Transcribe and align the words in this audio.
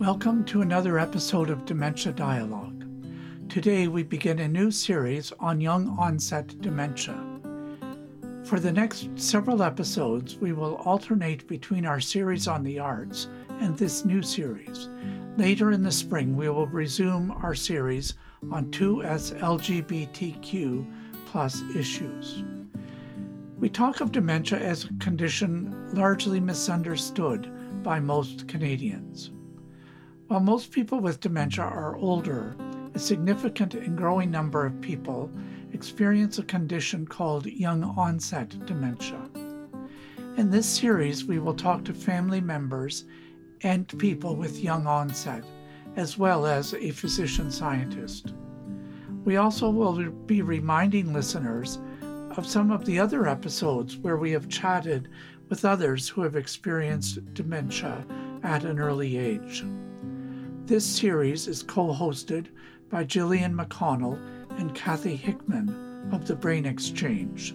Welcome 0.00 0.44
to 0.46 0.60
another 0.60 0.98
episode 0.98 1.50
of 1.50 1.64
Dementia 1.66 2.12
Dialogue. 2.12 2.84
Today 3.48 3.86
we 3.86 4.02
begin 4.02 4.40
a 4.40 4.48
new 4.48 4.72
series 4.72 5.32
on 5.38 5.60
young 5.60 5.96
onset 5.96 6.60
dementia. 6.60 7.16
For 8.42 8.58
the 8.58 8.72
next 8.72 9.08
several 9.14 9.62
episodes, 9.62 10.36
we 10.36 10.52
will 10.52 10.74
alternate 10.84 11.46
between 11.46 11.86
our 11.86 12.00
series 12.00 12.48
on 12.48 12.64
the 12.64 12.80
arts 12.80 13.28
and 13.60 13.78
this 13.78 14.04
new 14.04 14.20
series. 14.20 14.88
Later 15.36 15.70
in 15.70 15.84
the 15.84 15.92
spring, 15.92 16.36
we 16.36 16.48
will 16.48 16.66
resume 16.66 17.30
our 17.30 17.54
series 17.54 18.14
on 18.50 18.72
2S 18.72 19.38
LGBTQ 19.38 20.92
plus 21.26 21.62
issues. 21.76 22.42
We 23.60 23.68
talk 23.68 24.00
of 24.00 24.10
dementia 24.10 24.58
as 24.58 24.86
a 24.86 24.94
condition 24.94 25.94
largely 25.94 26.40
misunderstood 26.40 27.48
by 27.84 28.00
most 28.00 28.48
Canadians. 28.48 29.30
While 30.28 30.40
most 30.40 30.70
people 30.70 31.00
with 31.00 31.20
dementia 31.20 31.64
are 31.64 31.96
older, 31.96 32.56
a 32.94 32.98
significant 32.98 33.74
and 33.74 33.94
growing 33.94 34.30
number 34.30 34.64
of 34.64 34.80
people 34.80 35.30
experience 35.74 36.38
a 36.38 36.44
condition 36.44 37.06
called 37.06 37.44
young 37.44 37.84
onset 37.84 38.56
dementia. 38.64 39.20
In 40.38 40.50
this 40.50 40.66
series, 40.66 41.26
we 41.26 41.38
will 41.38 41.52
talk 41.52 41.84
to 41.84 41.92
family 41.92 42.40
members 42.40 43.04
and 43.60 43.86
people 43.98 44.34
with 44.34 44.64
young 44.64 44.86
onset, 44.86 45.44
as 45.96 46.16
well 46.16 46.46
as 46.46 46.72
a 46.72 46.90
physician 46.92 47.50
scientist. 47.50 48.32
We 49.26 49.36
also 49.36 49.68
will 49.68 50.10
be 50.10 50.40
reminding 50.40 51.12
listeners 51.12 51.78
of 52.30 52.46
some 52.46 52.70
of 52.70 52.86
the 52.86 52.98
other 52.98 53.28
episodes 53.28 53.98
where 53.98 54.16
we 54.16 54.30
have 54.30 54.48
chatted 54.48 55.10
with 55.50 55.66
others 55.66 56.08
who 56.08 56.22
have 56.22 56.34
experienced 56.34 57.34
dementia 57.34 58.06
at 58.42 58.64
an 58.64 58.78
early 58.78 59.18
age. 59.18 59.64
This 60.66 60.86
series 60.86 61.46
is 61.46 61.62
co 61.62 61.92
hosted 61.92 62.46
by 62.88 63.04
Gillian 63.04 63.54
McConnell 63.54 64.18
and 64.58 64.74
Kathy 64.74 65.14
Hickman 65.14 66.08
of 66.10 66.26
the 66.26 66.34
Brain 66.34 66.64
Exchange. 66.64 67.54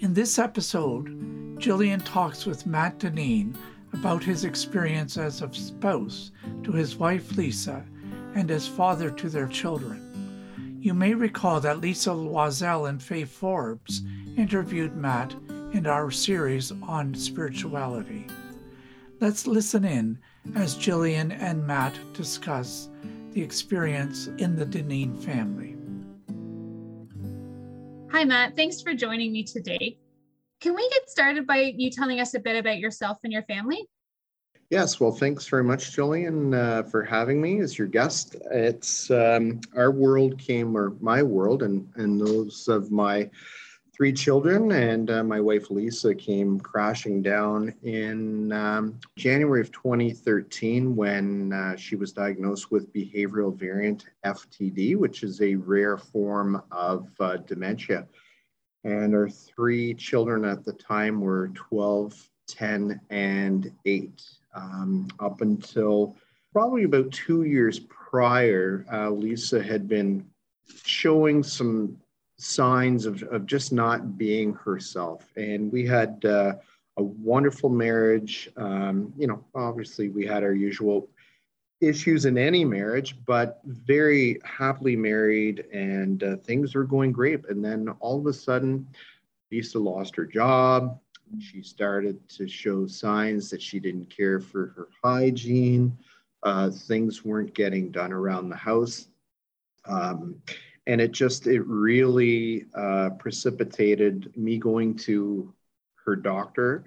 In 0.00 0.12
this 0.12 0.38
episode, 0.38 1.58
Gillian 1.58 2.00
talks 2.00 2.44
with 2.44 2.66
Matt 2.66 2.98
Dineen 2.98 3.56
about 3.94 4.22
his 4.22 4.44
experience 4.44 5.16
as 5.16 5.40
a 5.40 5.50
spouse 5.54 6.30
to 6.62 6.72
his 6.72 6.96
wife 6.96 7.38
Lisa 7.38 7.82
and 8.34 8.50
as 8.50 8.68
father 8.68 9.10
to 9.12 9.30
their 9.30 9.48
children. 9.48 10.78
You 10.82 10.92
may 10.92 11.14
recall 11.14 11.58
that 11.60 11.80
Lisa 11.80 12.10
Loiselle 12.10 12.90
and 12.90 13.02
Faye 13.02 13.24
Forbes 13.24 14.02
interviewed 14.36 14.94
Matt 14.94 15.34
in 15.72 15.86
our 15.86 16.10
series 16.10 16.70
on 16.82 17.14
spirituality. 17.14 18.26
Let's 19.20 19.46
listen 19.46 19.86
in 19.86 20.18
as 20.54 20.74
Jillian 20.76 21.36
and 21.40 21.66
Matt 21.66 21.98
discuss 22.12 22.88
the 23.32 23.42
experience 23.42 24.28
in 24.38 24.56
the 24.56 24.64
Dineen 24.64 25.16
family. 25.16 25.76
Hi, 28.12 28.24
Matt. 28.24 28.54
Thanks 28.54 28.80
for 28.80 28.94
joining 28.94 29.32
me 29.32 29.42
today. 29.42 29.98
Can 30.60 30.74
we 30.74 30.88
get 30.90 31.10
started 31.10 31.46
by 31.46 31.74
you 31.76 31.90
telling 31.90 32.20
us 32.20 32.34
a 32.34 32.38
bit 32.40 32.56
about 32.56 32.78
yourself 32.78 33.18
and 33.24 33.32
your 33.32 33.42
family? 33.42 33.88
Yes, 34.70 34.98
well, 34.98 35.12
thanks 35.12 35.46
very 35.46 35.64
much, 35.64 35.94
Jillian, 35.94 36.54
uh, 36.54 36.84
for 36.84 37.04
having 37.04 37.40
me 37.40 37.60
as 37.60 37.78
your 37.78 37.86
guest. 37.86 38.36
It's 38.50 39.10
um, 39.10 39.60
our 39.76 39.90
world 39.90 40.38
came, 40.38 40.76
or 40.76 40.94
my 41.00 41.22
world, 41.22 41.62
and 41.62 41.86
and 41.96 42.20
those 42.20 42.66
of 42.68 42.90
my 42.90 43.28
three 43.94 44.12
children, 44.12 44.72
and 44.72 45.10
uh, 45.10 45.22
my 45.22 45.40
wife 45.40 45.70
Lisa 45.70 46.14
came 46.14 46.58
crashing 46.58 47.22
down 47.22 47.72
in 47.84 48.50
um, 48.52 48.98
January 49.16 49.60
of 49.60 49.70
2013 49.70 50.96
when 50.96 51.52
uh, 51.52 51.76
she 51.76 51.94
was 51.94 52.12
diagnosed 52.12 52.72
with 52.72 52.92
behavioral 52.92 53.56
variant 53.56 54.06
FTD, 54.24 54.96
which 54.96 55.22
is 55.22 55.40
a 55.40 55.54
rare 55.54 55.96
form 55.96 56.60
of 56.72 57.08
uh, 57.20 57.36
dementia. 57.36 58.06
And 58.82 59.14
our 59.14 59.28
three 59.28 59.94
children 59.94 60.44
at 60.44 60.64
the 60.64 60.72
time 60.72 61.20
were 61.20 61.48
12, 61.54 62.30
10, 62.48 63.00
and 63.10 63.72
8. 63.84 64.22
Um, 64.56 65.08
up 65.20 65.40
until 65.40 66.16
probably 66.52 66.82
about 66.82 67.12
two 67.12 67.44
years 67.44 67.78
prior, 67.78 68.84
uh, 68.92 69.10
Lisa 69.10 69.62
had 69.62 69.88
been 69.88 70.26
showing 70.84 71.42
some 71.42 71.96
signs 72.44 73.06
of, 73.06 73.22
of 73.24 73.46
just 73.46 73.72
not 73.72 74.18
being 74.18 74.52
herself. 74.54 75.26
And 75.36 75.72
we 75.72 75.86
had 75.86 76.24
uh, 76.24 76.54
a 76.96 77.02
wonderful 77.02 77.70
marriage. 77.70 78.50
Um, 78.56 79.12
you 79.16 79.26
know, 79.26 79.42
obviously, 79.54 80.10
we 80.10 80.26
had 80.26 80.42
our 80.42 80.52
usual 80.52 81.08
issues 81.80 82.24
in 82.24 82.38
any 82.38 82.64
marriage, 82.64 83.16
but 83.26 83.60
very 83.64 84.40
happily 84.44 84.96
married 84.96 85.66
and 85.72 86.22
uh, 86.22 86.36
things 86.36 86.74
were 86.74 86.84
going 86.84 87.12
great. 87.12 87.48
And 87.48 87.64
then 87.64 87.88
all 88.00 88.18
of 88.18 88.26
a 88.26 88.32
sudden, 88.32 88.86
Lisa 89.50 89.78
lost 89.78 90.14
her 90.16 90.26
job. 90.26 90.98
She 91.40 91.62
started 91.62 92.28
to 92.30 92.46
show 92.46 92.86
signs 92.86 93.50
that 93.50 93.60
she 93.62 93.80
didn't 93.80 94.14
care 94.14 94.40
for 94.40 94.72
her 94.76 94.88
hygiene. 95.02 95.96
Uh, 96.42 96.70
things 96.70 97.24
weren't 97.24 97.54
getting 97.54 97.90
done 97.90 98.12
around 98.12 98.50
the 98.50 98.56
house. 98.56 99.08
Um, 99.86 100.36
and 100.86 101.00
it 101.00 101.12
just 101.12 101.46
it 101.46 101.64
really 101.66 102.66
uh, 102.74 103.10
precipitated 103.18 104.32
me 104.36 104.58
going 104.58 104.94
to 104.94 105.52
her 106.04 106.16
doctor 106.16 106.84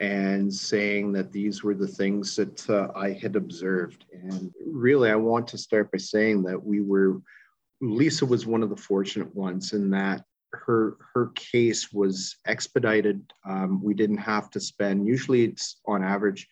and 0.00 0.52
saying 0.52 1.12
that 1.12 1.32
these 1.32 1.64
were 1.64 1.74
the 1.74 1.88
things 1.88 2.36
that 2.36 2.70
uh, 2.70 2.88
I 2.94 3.12
had 3.12 3.34
observed. 3.34 4.04
And 4.12 4.52
really, 4.64 5.10
I 5.10 5.16
want 5.16 5.48
to 5.48 5.58
start 5.58 5.90
by 5.90 5.98
saying 5.98 6.44
that 6.44 6.62
we 6.62 6.80
were, 6.80 7.20
Lisa 7.80 8.24
was 8.24 8.46
one 8.46 8.62
of 8.62 8.70
the 8.70 8.76
fortunate 8.76 9.34
ones 9.34 9.72
in 9.72 9.90
that 9.90 10.24
her 10.52 10.96
her 11.12 11.30
case 11.34 11.92
was 11.92 12.36
expedited. 12.46 13.22
Um, 13.44 13.82
we 13.82 13.92
didn't 13.92 14.18
have 14.18 14.50
to 14.50 14.60
spend. 14.60 15.06
Usually, 15.06 15.44
it's 15.44 15.80
on 15.86 16.02
average 16.04 16.48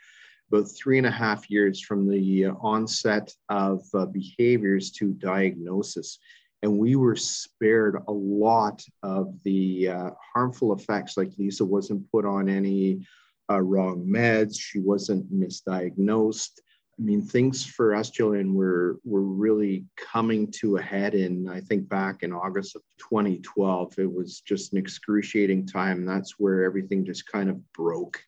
about 0.53 0.69
three 0.71 0.99
and 0.99 1.07
a 1.07 1.11
half 1.11 1.51
years 1.51 1.81
from 1.81 2.09
the 2.09 2.47
onset 2.47 3.33
of 3.49 3.83
uh, 3.95 4.07
behaviors 4.07 4.91
to 4.93 5.13
diagnosis 5.13 6.19
and 6.63 6.79
we 6.79 6.97
were 6.97 7.17
spared 7.17 8.03
a 8.09 8.13
lot 8.13 8.83
of 9.03 9.35
the 9.45 9.89
uh, 9.89 10.11
harmful 10.35 10.75
effects. 10.75 11.17
Like 11.17 11.33
Lisa 11.39 11.65
wasn't 11.65 12.11
put 12.11 12.25
on 12.25 12.49
any 12.49 13.07
uh, 13.51 13.61
wrong 13.61 14.05
meds, 14.07 14.59
she 14.59 14.81
wasn't 14.81 15.33
misdiagnosed. 15.33 16.59
I 16.99 17.03
mean, 17.03 17.21
things 17.21 17.65
for 17.65 17.95
us, 17.95 18.11
Jillian, 18.11 18.55
were 18.55 18.99
were 19.05 19.23
really 19.23 19.85
coming 19.97 20.51
to 20.53 20.79
a 20.79 20.83
head. 20.83 21.15
And 21.15 21.51
I 21.51 21.61
think 21.61 21.89
back 21.91 22.23
in 22.23 22.33
August 22.33 22.75
of 22.75 22.83
2012, 22.99 23.99
it 23.99 24.13
was 24.13 24.41
just 24.41 24.73
an 24.73 24.79
excruciating 24.79 25.67
time. 25.67 26.07
That's 26.07 26.39
where 26.39 26.65
everything 26.65 27.05
just 27.05 27.31
kind 27.31 27.51
of 27.51 27.61
broke. 27.73 28.19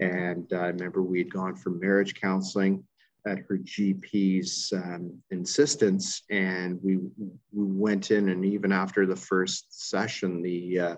And 0.00 0.50
I 0.52 0.68
remember 0.68 1.02
we 1.02 1.18
had 1.18 1.32
gone 1.32 1.54
for 1.54 1.70
marriage 1.70 2.18
counseling 2.18 2.84
at 3.26 3.38
her 3.48 3.58
GP's 3.58 4.72
um, 4.74 5.12
insistence, 5.30 6.22
and 6.30 6.78
we 6.82 6.96
we 6.96 7.32
went 7.52 8.10
in, 8.10 8.28
and 8.28 8.44
even 8.44 8.72
after 8.72 9.06
the 9.06 9.16
first 9.16 9.88
session, 9.90 10.42
the 10.42 10.78
uh, 10.78 10.96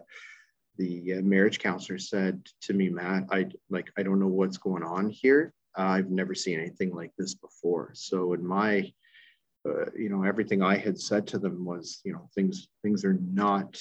the 0.79 1.15
uh, 1.15 1.21
marriage 1.23 1.59
counselor 1.59 1.99
said 1.99 2.41
to 2.63 2.73
me, 2.73 2.89
Matt, 2.89 3.25
I 3.31 3.47
like 3.69 3.91
I 3.99 4.03
don't 4.03 4.21
know 4.21 4.29
what's 4.29 4.59
going 4.59 4.83
on 4.83 5.11
here. 5.11 5.53
Uh, 5.79 5.83
I've 5.83 6.11
never 6.11 6.35
seen 6.35 6.59
anything 6.59 6.95
like 6.95 7.13
this 7.17 7.35
before. 7.35 7.91
So 7.95 8.33
in 8.33 8.45
my 8.47 8.91
uh, 9.69 9.87
you 9.97 10.09
know 10.09 10.23
everything 10.23 10.63
I 10.63 10.77
had 10.77 10.99
said 10.99 11.27
to 11.29 11.39
them 11.39 11.65
was 11.65 12.01
you 12.05 12.13
know 12.13 12.29
things 12.35 12.69
things 12.83 13.05
are 13.05 13.19
not 13.33 13.81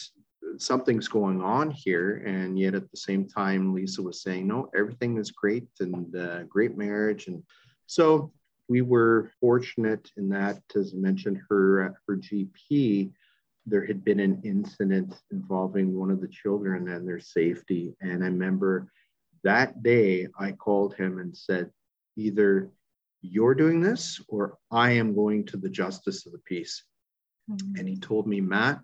something's 0.57 1.07
going 1.07 1.41
on 1.41 1.69
here 1.71 2.23
and 2.25 2.59
yet 2.59 2.73
at 2.73 2.89
the 2.91 2.97
same 2.97 3.27
time 3.27 3.73
lisa 3.73 4.01
was 4.01 4.23
saying 4.23 4.47
no 4.47 4.69
everything 4.75 5.17
is 5.17 5.31
great 5.31 5.67
and 5.79 6.15
uh, 6.15 6.43
great 6.43 6.77
marriage 6.77 7.27
and 7.27 7.43
so 7.89 8.31
we 8.67 8.81
were 8.81 9.31
fortunate 9.39 10.11
in 10.15 10.29
that, 10.29 10.61
as 10.75 10.93
I 10.93 10.97
mentioned, 10.99 11.41
her 11.49 11.95
her 12.07 12.17
GP, 12.17 13.11
there 13.65 13.83
had 13.83 14.05
been 14.05 14.19
an 14.19 14.39
incident 14.43 15.15
involving 15.31 15.97
one 15.97 16.11
of 16.11 16.21
the 16.21 16.27
children 16.27 16.87
and 16.89 17.07
their 17.07 17.19
safety. 17.19 17.95
And 17.99 18.23
I 18.23 18.27
remember 18.27 18.91
that 19.43 19.81
day 19.81 20.27
I 20.37 20.51
called 20.51 20.93
him 20.93 21.17
and 21.17 21.35
said, 21.35 21.71
either 22.15 22.69
you're 23.23 23.55
doing 23.55 23.81
this 23.81 24.21
or 24.27 24.59
I 24.69 24.91
am 24.91 25.15
going 25.15 25.47
to 25.47 25.57
the 25.57 25.69
justice 25.69 26.27
of 26.27 26.31
the 26.31 26.43
peace. 26.45 26.83
Mm-hmm. 27.49 27.75
And 27.75 27.89
he 27.89 27.97
told 27.97 28.27
me, 28.27 28.39
Matt, 28.39 28.81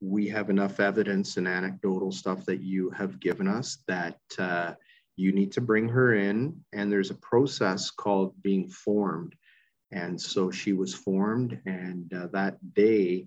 we 0.00 0.26
have 0.26 0.50
enough 0.50 0.80
evidence 0.80 1.36
and 1.36 1.46
anecdotal 1.46 2.10
stuff 2.10 2.44
that 2.46 2.62
you 2.62 2.90
have 2.90 3.20
given 3.20 3.46
us 3.46 3.78
that 3.86 4.18
uh, 4.40 4.72
you 5.20 5.32
need 5.32 5.52
to 5.52 5.60
bring 5.60 5.88
her 5.88 6.14
in 6.14 6.56
and 6.72 6.90
there's 6.90 7.10
a 7.10 7.16
process 7.16 7.90
called 7.90 8.34
being 8.42 8.68
formed 8.68 9.34
and 9.92 10.20
so 10.20 10.50
she 10.50 10.72
was 10.72 10.94
formed 10.94 11.60
and 11.66 12.12
uh, 12.14 12.26
that 12.32 12.56
day 12.74 13.26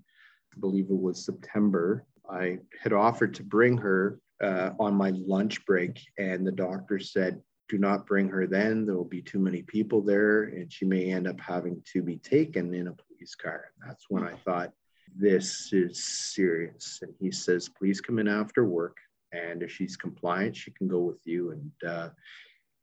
i 0.54 0.60
believe 0.60 0.86
it 0.90 1.00
was 1.00 1.24
september 1.24 2.04
i 2.30 2.58
had 2.82 2.92
offered 2.92 3.34
to 3.34 3.42
bring 3.42 3.76
her 3.76 4.18
uh, 4.42 4.70
on 4.80 4.94
my 4.94 5.10
lunch 5.10 5.64
break 5.66 6.00
and 6.18 6.46
the 6.46 6.52
doctor 6.52 6.98
said 6.98 7.40
do 7.68 7.78
not 7.78 8.06
bring 8.06 8.28
her 8.28 8.46
then. 8.46 8.84
There 8.84 8.94
will 8.94 9.04
be 9.04 9.22
too 9.22 9.38
many 9.38 9.62
people 9.62 10.02
there, 10.02 10.44
and 10.44 10.72
she 10.72 10.84
may 10.84 11.10
end 11.10 11.26
up 11.26 11.40
having 11.40 11.82
to 11.92 12.02
be 12.02 12.18
taken 12.18 12.74
in 12.74 12.88
a 12.88 12.92
police 12.92 13.34
car. 13.34 13.70
And 13.80 13.90
that's 13.90 14.06
when 14.08 14.22
I 14.22 14.34
thought, 14.44 14.72
this 15.16 15.72
is 15.72 16.04
serious. 16.04 16.98
And 17.02 17.14
he 17.20 17.30
says, 17.30 17.68
please 17.68 18.00
come 18.00 18.18
in 18.18 18.28
after 18.28 18.64
work. 18.64 18.96
And 19.34 19.62
if 19.62 19.70
she's 19.70 19.96
compliant, 19.96 20.56
she 20.56 20.70
can 20.70 20.88
go 20.88 21.00
with 21.00 21.20
you. 21.24 21.50
And 21.50 21.90
uh, 21.90 22.08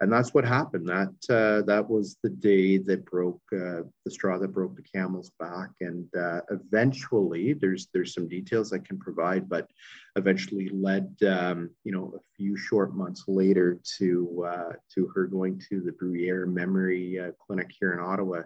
and 0.01 0.11
that's 0.11 0.33
what 0.33 0.43
happened. 0.43 0.89
That 0.89 1.13
uh, 1.29 1.61
that 1.67 1.87
was 1.87 2.17
the 2.23 2.29
day 2.29 2.79
that 2.79 3.05
broke 3.05 3.41
uh, 3.53 3.83
the 4.03 4.09
straw 4.09 4.39
that 4.39 4.47
broke 4.47 4.75
the 4.75 4.81
camel's 4.81 5.31
back. 5.39 5.69
And 5.79 6.07
uh, 6.15 6.41
eventually, 6.49 7.53
there's 7.53 7.87
there's 7.93 8.13
some 8.13 8.27
details 8.27 8.73
I 8.73 8.79
can 8.79 8.97
provide, 8.97 9.47
but 9.47 9.69
eventually 10.15 10.69
led 10.69 11.15
um, 11.27 11.69
you 11.83 11.91
know 11.91 12.13
a 12.15 12.21
few 12.35 12.57
short 12.57 12.95
months 12.95 13.25
later 13.27 13.79
to 13.99 14.45
uh, 14.47 14.73
to 14.95 15.07
her 15.13 15.27
going 15.27 15.61
to 15.69 15.81
the 15.81 15.91
Bruyere 15.91 16.47
Memory 16.47 17.19
uh, 17.19 17.31
Clinic 17.45 17.71
here 17.79 17.93
in 17.93 17.99
Ottawa 17.99 18.41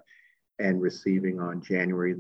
and 0.60 0.82
receiving 0.82 1.40
on 1.40 1.62
January 1.62 2.16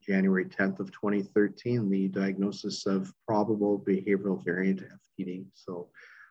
January 0.00 0.44
10th 0.44 0.80
of 0.80 0.92
2013 0.92 1.88
the 1.88 2.08
diagnosis 2.08 2.86
of 2.86 3.12
probable 3.26 3.78
behavioral 3.78 4.44
variant 4.44 4.82
FTD. 5.18 5.46
So 5.54 5.88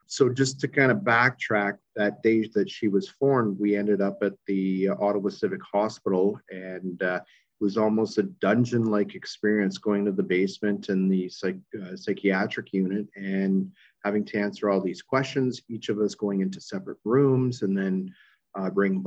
so 0.08 0.30
just 0.30 0.60
to 0.62 0.68
kind 0.68 0.90
of 0.90 1.00
backtrack 1.00 1.78
that 1.96 2.24
day 2.24 2.50
that 2.54 2.70
she 2.70 2.88
was 2.88 3.10
formed, 3.10 3.60
we 3.60 3.76
ended 3.76 4.02
up 4.02 4.20
at 4.24 4.34
the 4.48 4.88
Ottawa 4.88 5.30
Civic 5.30 5.62
Hospital 5.62 6.40
and 6.50 7.02
uh, 7.04 7.20
it 7.60 7.64
was 7.64 7.78
almost 7.78 8.18
a 8.18 8.24
dungeon-like 8.24 9.16
experience 9.16 9.78
going 9.78 10.06
to 10.06 10.12
the 10.14 10.24
basement 10.24 10.90
and 10.90 11.12
the 11.12 11.28
psych, 11.28 11.58
uh, 11.82 11.96
psychiatric 11.96 12.72
unit 12.72 13.08
and 13.18 13.70
having 14.06 14.24
to 14.26 14.38
answer 14.38 14.70
all 14.70 14.80
these 14.80 15.02
questions, 15.02 15.62
each 15.68 15.90
of 15.90 16.00
us 16.00 16.16
going 16.16 16.42
into 16.42 16.62
separate 16.62 17.00
rooms 17.04 17.64
and 17.64 17.78
then 17.78 18.14
uh, 18.58 18.70
bring, 18.70 19.04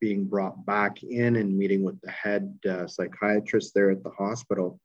being 0.00 0.24
brought 0.24 0.64
back 0.64 1.02
in 1.02 1.36
and 1.36 1.56
meeting 1.56 1.82
with 1.82 2.00
the 2.00 2.10
head 2.10 2.56
uh, 2.68 2.86
psychiatrist 2.86 3.72
there 3.74 3.90
at 3.90 4.02
the 4.02 4.10
hospital. 4.10 4.78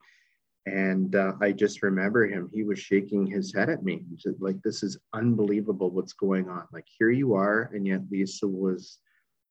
And 0.65 1.15
uh, 1.15 1.33
I 1.41 1.53
just 1.53 1.81
remember 1.81 2.27
him, 2.27 2.49
he 2.53 2.63
was 2.63 2.79
shaking 2.79 3.25
his 3.25 3.53
head 3.53 3.69
at 3.69 3.83
me. 3.83 4.03
Said, 4.17 4.35
like, 4.39 4.61
this 4.63 4.83
is 4.83 4.97
unbelievable 5.13 5.91
what's 5.91 6.13
going 6.13 6.49
on. 6.49 6.65
Like, 6.73 6.85
here 6.97 7.11
you 7.11 7.35
are. 7.35 7.69
And 7.73 7.87
yet 7.87 8.01
Lisa 8.11 8.47
was 8.47 8.97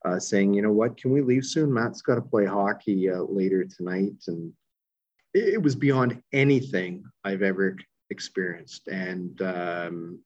uh, 0.04 0.18
saying, 0.18 0.52
you 0.52 0.62
know 0.62 0.72
what, 0.72 0.98
can 0.98 1.12
we 1.12 1.22
leave 1.22 1.44
soon? 1.44 1.72
Matt's 1.72 2.02
got 2.02 2.16
to 2.16 2.22
play 2.22 2.44
hockey 2.44 3.10
uh, 3.10 3.22
later 3.22 3.64
tonight. 3.64 4.12
And 4.26 4.52
it, 5.32 5.54
it, 5.54 5.62
was 5.62 5.74
beyond 5.74 6.20
anything 6.34 7.04
I've 7.24 7.42
ever 7.42 7.76
experienced. 8.10 8.86
And 8.88 9.40
um, 9.40 10.20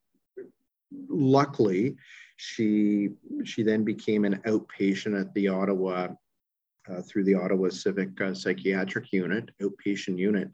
luckily, 1.09 1.97
she 2.41 3.11
she 3.45 3.63
then 3.63 3.85
became 3.85 4.25
an 4.25 4.37
outpatient 4.47 5.21
at 5.21 5.33
the 5.35 5.49
Ottawa 5.49 6.09
uh, 6.89 7.03
through 7.03 7.25
the 7.25 7.35
Ottawa 7.35 7.69
Civic 7.69 8.19
uh, 8.21 8.33
Psychiatric 8.33 9.13
Unit, 9.13 9.51
outpatient 9.61 10.17
unit. 10.17 10.51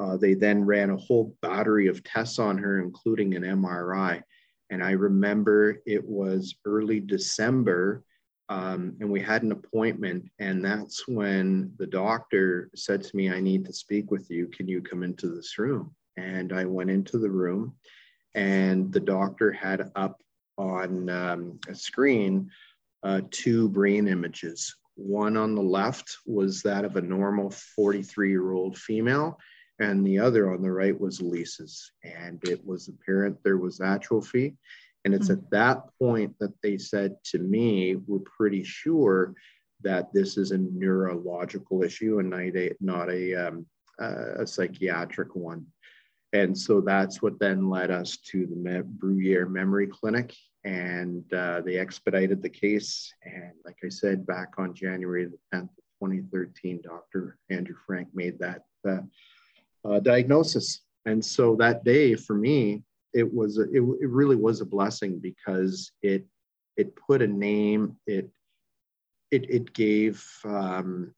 Uh, 0.00 0.16
they 0.16 0.32
then 0.32 0.64
ran 0.64 0.88
a 0.88 0.96
whole 0.96 1.36
battery 1.42 1.88
of 1.88 2.02
tests 2.04 2.38
on 2.38 2.56
her, 2.56 2.80
including 2.80 3.34
an 3.34 3.42
MRI. 3.42 4.22
And 4.70 4.82
I 4.82 4.92
remember 4.92 5.82
it 5.84 6.02
was 6.02 6.54
early 6.64 7.00
December, 7.00 8.02
um, 8.48 8.96
and 9.00 9.10
we 9.10 9.20
had 9.20 9.42
an 9.42 9.52
appointment. 9.52 10.30
And 10.38 10.64
that's 10.64 11.06
when 11.06 11.70
the 11.76 11.86
doctor 11.86 12.70
said 12.74 13.02
to 13.02 13.16
me, 13.16 13.30
I 13.30 13.40
need 13.40 13.66
to 13.66 13.74
speak 13.74 14.10
with 14.10 14.30
you. 14.30 14.46
Can 14.48 14.68
you 14.68 14.80
come 14.80 15.02
into 15.02 15.28
this 15.28 15.58
room? 15.58 15.94
And 16.16 16.54
I 16.54 16.64
went 16.64 16.90
into 16.90 17.18
the 17.18 17.30
room, 17.30 17.74
and 18.34 18.90
the 18.90 19.00
doctor 19.00 19.52
had 19.52 19.90
up 19.96 20.22
on 20.56 21.08
um, 21.08 21.60
a 21.68 21.74
screen 21.74 22.50
uh, 23.02 23.20
two 23.30 23.68
brain 23.68 24.08
images. 24.08 24.74
One 24.96 25.36
on 25.36 25.54
the 25.54 25.62
left 25.62 26.16
was 26.26 26.62
that 26.62 26.84
of 26.84 26.96
a 26.96 27.02
normal 27.02 27.50
43 27.50 28.30
year 28.30 28.52
old 28.52 28.76
female, 28.76 29.38
and 29.78 30.06
the 30.06 30.18
other 30.18 30.52
on 30.52 30.62
the 30.62 30.72
right 30.72 30.98
was 30.98 31.20
Lisa's. 31.20 31.92
And 32.02 32.42
it 32.44 32.66
was 32.66 32.88
apparent 32.88 33.42
there 33.42 33.58
was 33.58 33.80
atrophy. 33.80 34.56
And 35.04 35.14
it's 35.14 35.28
mm-hmm. 35.28 35.44
at 35.44 35.50
that 35.50 35.82
point 36.00 36.34
that 36.40 36.54
they 36.62 36.78
said 36.78 37.16
to 37.26 37.38
me, 37.38 37.94
we're 37.94 38.18
pretty 38.20 38.64
sure 38.64 39.34
that 39.82 40.12
this 40.12 40.36
is 40.36 40.50
a 40.50 40.58
neurological 40.58 41.84
issue 41.84 42.18
and 42.18 42.30
not 42.30 42.40
a, 42.40 42.72
not 42.80 43.10
a, 43.10 43.34
um, 43.34 43.66
uh, 44.00 44.42
a 44.42 44.46
psychiatric 44.46 45.36
one. 45.36 45.66
And 46.32 46.56
so 46.56 46.80
that's 46.80 47.22
what 47.22 47.38
then 47.38 47.70
led 47.70 47.90
us 47.90 48.16
to 48.28 48.46
the 48.46 48.56
Me- 48.56 48.82
Bruyere 48.82 49.48
Memory 49.48 49.86
Clinic. 49.86 50.34
And 50.64 51.24
uh, 51.32 51.60
they 51.60 51.78
expedited 51.78 52.42
the 52.42 52.50
case. 52.50 53.12
And 53.24 53.52
like 53.64 53.76
I 53.84 53.88
said, 53.88 54.26
back 54.26 54.54
on 54.58 54.74
January 54.74 55.26
the 55.26 55.38
10th 55.56 55.62
of 55.62 55.84
2013, 56.02 56.80
Dr. 56.82 57.38
Andrew 57.50 57.76
Frank 57.86 58.08
made 58.12 58.38
that 58.40 58.62
uh, 58.86 58.98
uh, 59.84 60.00
diagnosis. 60.00 60.82
And 61.04 61.24
so 61.24 61.54
that 61.56 61.84
day 61.84 62.16
for 62.16 62.34
me, 62.34 62.82
it 63.14 63.32
was 63.32 63.58
a, 63.58 63.62
it, 63.62 63.80
it 64.00 64.10
really 64.10 64.36
was 64.36 64.60
a 64.60 64.66
blessing 64.66 65.18
because 65.18 65.90
it 66.02 66.26
it 66.76 66.94
put 66.96 67.22
a 67.22 67.26
name 67.26 67.96
it 68.06 68.28
it 69.30 69.48
it 69.48 69.72
gave 69.72 70.22
um, 70.44 71.14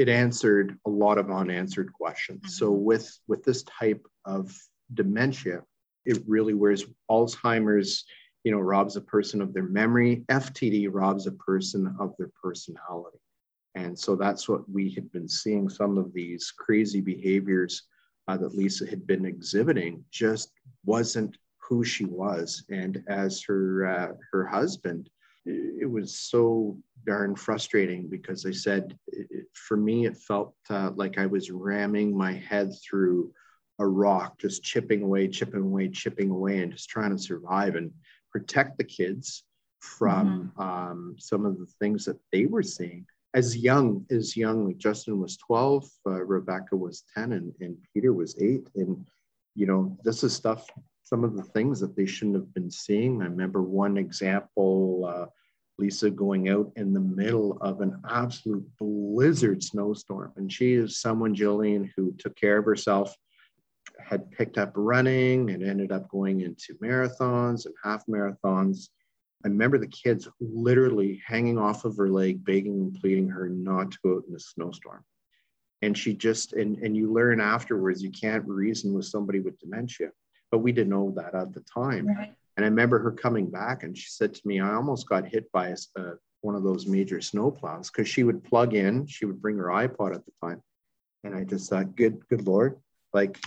it 0.00 0.08
answered 0.08 0.78
a 0.86 0.90
lot 0.90 1.18
of 1.18 1.30
unanswered 1.30 1.92
questions. 1.92 2.40
Mm-hmm. 2.40 2.52
So 2.52 2.70
with 2.70 3.18
with 3.28 3.44
this 3.44 3.62
type 3.64 4.02
of 4.24 4.56
dementia, 4.94 5.62
it 6.06 6.22
really 6.26 6.54
whereas 6.54 6.86
Alzheimer's 7.10 8.04
you 8.42 8.50
know 8.50 8.60
robs 8.60 8.96
a 8.96 9.02
person 9.02 9.42
of 9.42 9.52
their 9.52 9.68
memory, 9.68 10.24
FTD 10.30 10.88
robs 10.90 11.26
a 11.26 11.32
person 11.32 11.94
of 12.00 12.14
their 12.18 12.30
personality. 12.42 13.18
And 13.74 13.96
so 13.96 14.16
that's 14.16 14.48
what 14.48 14.68
we 14.70 14.90
had 14.90 15.12
been 15.12 15.28
seeing 15.28 15.68
some 15.68 15.98
of 15.98 16.14
these 16.14 16.50
crazy 16.50 17.02
behaviors 17.02 17.82
uh, 18.26 18.38
that 18.38 18.56
Lisa 18.56 18.86
had 18.86 19.06
been 19.06 19.26
exhibiting 19.26 20.02
just 20.10 20.50
wasn't 20.84 21.36
who 21.58 21.84
she 21.84 22.06
was. 22.06 22.64
And 22.70 23.04
as 23.06 23.42
her 23.42 23.86
uh, 23.86 24.12
her 24.32 24.46
husband, 24.46 25.10
it 25.44 25.90
was 25.90 26.18
so 26.18 26.78
darn 27.06 27.36
frustrating 27.36 28.08
because 28.08 28.46
I 28.46 28.52
said, 28.52 28.96
for 29.52 29.76
me, 29.76 30.06
it 30.06 30.16
felt 30.16 30.54
uh, 30.68 30.90
like 30.94 31.18
I 31.18 31.26
was 31.26 31.50
ramming 31.50 32.16
my 32.16 32.32
head 32.32 32.72
through 32.82 33.32
a 33.78 33.86
rock, 33.86 34.38
just 34.38 34.62
chipping 34.62 35.02
away, 35.02 35.28
chipping 35.28 35.62
away, 35.62 35.88
chipping 35.88 36.30
away, 36.30 36.62
and 36.62 36.72
just 36.72 36.88
trying 36.88 37.10
to 37.10 37.22
survive 37.22 37.76
and 37.76 37.92
protect 38.30 38.78
the 38.78 38.84
kids 38.84 39.44
from 39.80 40.52
mm-hmm. 40.56 40.62
um, 40.62 41.16
some 41.18 41.46
of 41.46 41.58
the 41.58 41.66
things 41.80 42.04
that 42.04 42.18
they 42.32 42.46
were 42.46 42.62
seeing 42.62 43.06
as 43.34 43.56
young 43.56 44.04
as 44.10 44.36
young 44.36 44.66
like 44.66 44.78
justin 44.78 45.20
was 45.20 45.36
12 45.36 45.88
uh, 46.06 46.10
rebecca 46.24 46.76
was 46.76 47.04
10 47.14 47.32
and, 47.32 47.52
and 47.60 47.76
peter 47.92 48.12
was 48.12 48.40
8 48.40 48.68
and 48.76 49.06
you 49.54 49.66
know 49.66 49.96
this 50.04 50.24
is 50.24 50.34
stuff 50.34 50.66
some 51.02 51.24
of 51.24 51.36
the 51.36 51.42
things 51.42 51.80
that 51.80 51.96
they 51.96 52.06
shouldn't 52.06 52.36
have 52.36 52.52
been 52.54 52.70
seeing 52.70 53.22
i 53.22 53.24
remember 53.24 53.62
one 53.62 53.96
example 53.96 55.04
uh, 55.08 55.26
lisa 55.80 56.10
going 56.10 56.48
out 56.48 56.70
in 56.76 56.92
the 56.92 57.00
middle 57.00 57.58
of 57.60 57.80
an 57.80 58.00
absolute 58.08 58.64
blizzard 58.78 59.62
snowstorm 59.62 60.32
and 60.36 60.52
she 60.52 60.74
is 60.74 61.00
someone 61.00 61.34
jillian 61.34 61.90
who 61.96 62.12
took 62.18 62.36
care 62.36 62.58
of 62.58 62.64
herself 62.64 63.16
had 63.98 64.30
picked 64.30 64.58
up 64.58 64.72
running 64.74 65.50
and 65.50 65.62
ended 65.62 65.90
up 65.90 66.08
going 66.08 66.40
into 66.40 66.74
marathons 66.82 67.66
and 67.66 67.74
half 67.82 68.04
marathons 68.06 68.88
I 69.44 69.48
remember 69.48 69.78
the 69.78 69.86
kids 69.86 70.28
literally 70.38 71.22
hanging 71.26 71.58
off 71.58 71.84
of 71.84 71.96
her 71.96 72.10
leg, 72.10 72.44
begging 72.44 72.74
and 72.74 72.94
pleading 72.94 73.28
her 73.28 73.48
not 73.48 73.90
to 73.92 73.98
go 74.04 74.16
out 74.16 74.24
in 74.28 74.34
a 74.34 74.38
snowstorm. 74.38 75.02
And 75.82 75.96
she 75.96 76.12
just, 76.12 76.52
and, 76.52 76.76
and 76.78 76.94
you 76.94 77.10
learn 77.10 77.40
afterwards, 77.40 78.02
you 78.02 78.10
can't 78.10 78.46
reason 78.46 78.92
with 78.92 79.06
somebody 79.06 79.40
with 79.40 79.58
dementia. 79.58 80.10
But 80.50 80.58
we 80.58 80.72
didn't 80.72 80.90
know 80.90 81.12
that 81.16 81.34
at 81.34 81.54
the 81.54 81.64
time. 81.72 82.08
Right. 82.08 82.34
And 82.56 82.64
I 82.64 82.68
remember 82.68 82.98
her 82.98 83.12
coming 83.12 83.50
back 83.50 83.82
and 83.82 83.96
she 83.96 84.08
said 84.08 84.34
to 84.34 84.46
me, 84.46 84.60
I 84.60 84.74
almost 84.74 85.08
got 85.08 85.26
hit 85.26 85.50
by 85.52 85.68
a, 85.68 85.76
uh, 85.98 86.12
one 86.42 86.54
of 86.54 86.62
those 86.62 86.86
major 86.86 87.18
snowplows 87.18 87.92
because 87.92 88.08
she 88.08 88.22
would 88.22 88.42
plug 88.42 88.74
in, 88.74 89.06
she 89.06 89.26
would 89.26 89.40
bring 89.40 89.56
her 89.58 89.66
iPod 89.66 90.14
at 90.14 90.24
the 90.24 90.32
time. 90.42 90.62
And 91.24 91.34
I 91.34 91.44
just 91.44 91.68
thought, 91.68 91.96
good, 91.96 92.26
good 92.28 92.46
Lord. 92.46 92.78
Like, 93.12 93.38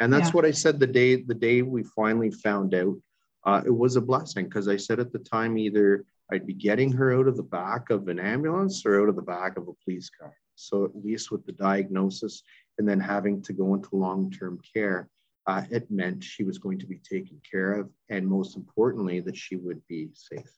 and 0.00 0.12
that's 0.12 0.28
yeah. 0.28 0.32
what 0.32 0.44
I 0.44 0.50
said 0.50 0.80
the 0.80 0.86
day, 0.86 1.16
the 1.16 1.34
day 1.34 1.62
we 1.62 1.82
finally 1.82 2.30
found 2.30 2.74
out 2.74 2.96
uh, 3.44 3.62
it 3.64 3.70
was 3.70 3.96
a 3.96 4.00
blessing 4.00 4.46
because 4.46 4.68
I 4.68 4.76
said 4.76 5.00
at 5.00 5.12
the 5.12 5.18
time 5.18 5.56
either 5.56 6.04
I'd 6.32 6.46
be 6.46 6.54
getting 6.54 6.92
her 6.92 7.18
out 7.18 7.28
of 7.28 7.36
the 7.36 7.42
back 7.42 7.90
of 7.90 8.08
an 8.08 8.18
ambulance 8.18 8.84
or 8.84 9.00
out 9.00 9.08
of 9.08 9.16
the 9.16 9.22
back 9.22 9.56
of 9.56 9.68
a 9.68 9.72
police 9.84 10.10
car. 10.10 10.34
So 10.54 10.84
at 10.84 10.90
least 10.94 11.30
with 11.30 11.44
the 11.46 11.52
diagnosis 11.52 12.42
and 12.78 12.88
then 12.88 13.00
having 13.00 13.42
to 13.42 13.52
go 13.52 13.74
into 13.74 13.96
long-term 13.96 14.60
care, 14.74 15.08
uh, 15.50 15.64
it 15.70 15.90
meant 15.90 16.22
she 16.22 16.44
was 16.44 16.58
going 16.58 16.78
to 16.78 16.86
be 16.86 16.98
taken 16.98 17.40
care 17.50 17.72
of, 17.72 17.90
and 18.08 18.26
most 18.26 18.56
importantly, 18.56 19.18
that 19.20 19.36
she 19.36 19.56
would 19.56 19.80
be 19.88 20.08
safe. 20.14 20.52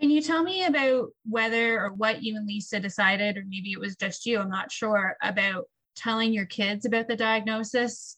Can 0.00 0.10
you 0.10 0.22
tell 0.22 0.42
me 0.42 0.64
about 0.64 1.10
whether 1.28 1.80
or 1.82 1.92
what 1.92 2.22
you 2.22 2.36
and 2.36 2.46
Lisa 2.46 2.80
decided, 2.80 3.36
or 3.36 3.44
maybe 3.46 3.72
it 3.72 3.80
was 3.80 3.96
just 3.96 4.24
you, 4.26 4.38
I'm 4.38 4.48
not 4.50 4.72
sure, 4.72 5.16
about 5.22 5.64
telling 5.94 6.32
your 6.32 6.46
kids 6.46 6.86
about 6.86 7.08
the 7.08 7.16
diagnosis? 7.16 8.16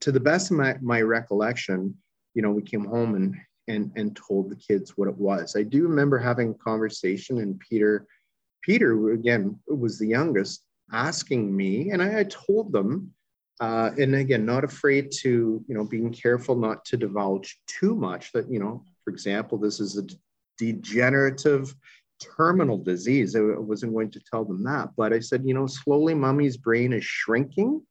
To 0.00 0.10
the 0.10 0.20
best 0.20 0.50
of 0.50 0.56
my, 0.56 0.76
my 0.80 1.00
recollection, 1.00 1.96
you 2.34 2.42
know, 2.42 2.50
we 2.50 2.62
came 2.62 2.84
home 2.84 3.14
and 3.14 3.36
and 3.68 3.92
and 3.96 4.16
told 4.16 4.50
the 4.50 4.56
kids 4.56 4.96
what 4.96 5.08
it 5.08 5.16
was. 5.16 5.54
I 5.54 5.62
do 5.62 5.86
remember 5.86 6.18
having 6.18 6.50
a 6.50 6.64
conversation, 6.70 7.38
and 7.38 7.60
Peter, 7.60 8.06
Peter 8.62 9.12
again 9.12 9.58
was 9.68 9.98
the 9.98 10.08
youngest, 10.08 10.64
asking 10.92 11.54
me, 11.54 11.90
and 11.90 12.02
I, 12.02 12.20
I 12.20 12.24
told 12.24 12.72
them, 12.72 13.12
uh, 13.60 13.90
and 13.98 14.14
again, 14.14 14.46
not 14.46 14.64
afraid 14.64 15.10
to 15.20 15.64
you 15.66 15.74
know 15.74 15.84
being 15.84 16.12
careful 16.12 16.56
not 16.56 16.84
to 16.86 16.96
divulge 16.96 17.60
too 17.66 17.94
much. 17.94 18.32
That 18.32 18.50
you 18.50 18.58
know, 18.58 18.84
for 19.04 19.10
example, 19.10 19.58
this 19.58 19.80
is 19.80 19.98
a 19.98 20.06
degenerative 20.58 21.74
terminal 22.20 22.78
disease. 22.78 23.36
I 23.36 23.40
wasn't 23.40 23.94
going 23.94 24.10
to 24.10 24.20
tell 24.30 24.44
them 24.44 24.64
that, 24.64 24.90
but 24.96 25.12
I 25.12 25.20
said, 25.20 25.42
you 25.44 25.54
know, 25.54 25.66
slowly, 25.66 26.14
mommy's 26.14 26.56
brain 26.56 26.92
is 26.92 27.04
shrinking 27.04 27.82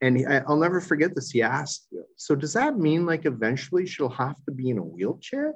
and 0.00 0.26
I'll 0.46 0.56
never 0.56 0.80
forget 0.80 1.14
this. 1.14 1.30
He 1.30 1.42
asked, 1.42 1.92
"So 2.16 2.34
does 2.34 2.54
that 2.54 2.78
mean 2.78 3.04
like 3.04 3.26
eventually 3.26 3.86
she'll 3.86 4.08
have 4.08 4.42
to 4.44 4.50
be 4.50 4.70
in 4.70 4.78
a 4.78 4.82
wheelchair?" 4.82 5.54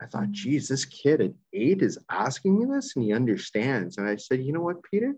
I 0.00 0.06
thought, 0.06 0.28
mm. 0.28 0.32
"Geez, 0.32 0.68
this 0.68 0.84
kid 0.84 1.20
at 1.20 1.32
eight 1.52 1.82
is 1.82 1.98
asking 2.10 2.58
me 2.58 2.66
this, 2.66 2.94
and 2.94 3.04
he 3.04 3.12
understands." 3.12 3.98
And 3.98 4.08
I 4.08 4.16
said, 4.16 4.42
"You 4.42 4.52
know 4.52 4.60
what, 4.60 4.82
Peter? 4.82 5.14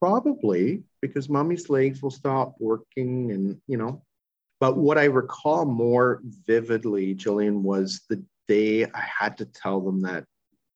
Probably 0.00 0.84
because 1.02 1.28
mommy's 1.28 1.68
legs 1.68 2.02
will 2.02 2.10
stop 2.10 2.54
working, 2.58 3.32
and 3.32 3.60
you 3.66 3.76
know." 3.76 4.02
But 4.60 4.76
what 4.76 4.96
I 4.96 5.04
recall 5.06 5.64
more 5.64 6.20
vividly, 6.46 7.16
Jillian, 7.16 7.62
was 7.62 8.02
the 8.08 8.24
day 8.46 8.84
I 8.84 9.04
had 9.18 9.36
to 9.38 9.44
tell 9.46 9.80
them 9.80 10.00
that 10.02 10.24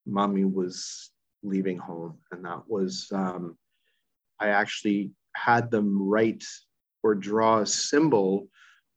mommy 0.04 0.44
was 0.44 1.10
leaving 1.42 1.78
home, 1.78 2.18
and 2.32 2.44
that 2.44 2.68
was 2.68 3.08
um, 3.12 3.56
I 4.40 4.48
actually 4.48 5.12
had 5.34 5.70
them 5.70 6.02
write 6.02 6.44
or 7.02 7.14
draw 7.14 7.60
a 7.60 7.66
symbol 7.66 8.48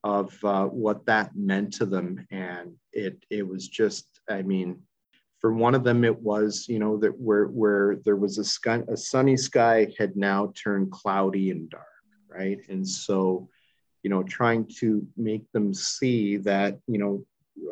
of 0.04 0.34
uh, 0.44 0.66
what 0.66 1.06
that 1.06 1.36
meant 1.36 1.74
to 1.74 1.86
them. 1.86 2.26
And 2.32 2.76
it 2.94 3.24
it 3.30 3.48
was 3.48 3.68
just, 3.68 4.08
I 4.30 4.42
mean, 4.42 4.82
for 5.40 5.54
one 5.54 5.74
of 5.76 5.84
them, 5.84 6.04
it 6.04 6.20
was 6.22 6.68
you 6.68 6.80
know 6.80 6.98
that 6.98 7.18
where 7.20 7.46
where 7.46 7.98
there 8.06 8.16
was 8.16 8.38
a 8.38 8.44
sky, 8.44 8.84
a 8.88 8.98
sunny 8.98 9.38
sky 9.38 9.88
had 9.98 10.16
now 10.16 10.54
turned 10.62 10.92
cloudy 10.92 11.52
and 11.52 11.70
dark, 11.70 11.86
right? 12.28 12.60
And 12.70 12.88
so, 12.88 13.50
you 14.04 14.10
know, 14.10 14.24
trying 14.24 14.66
to 14.80 15.06
make 15.18 15.50
them 15.52 15.74
see 15.74 16.38
that 16.38 16.80
you 16.88 17.00
know, 17.00 17.26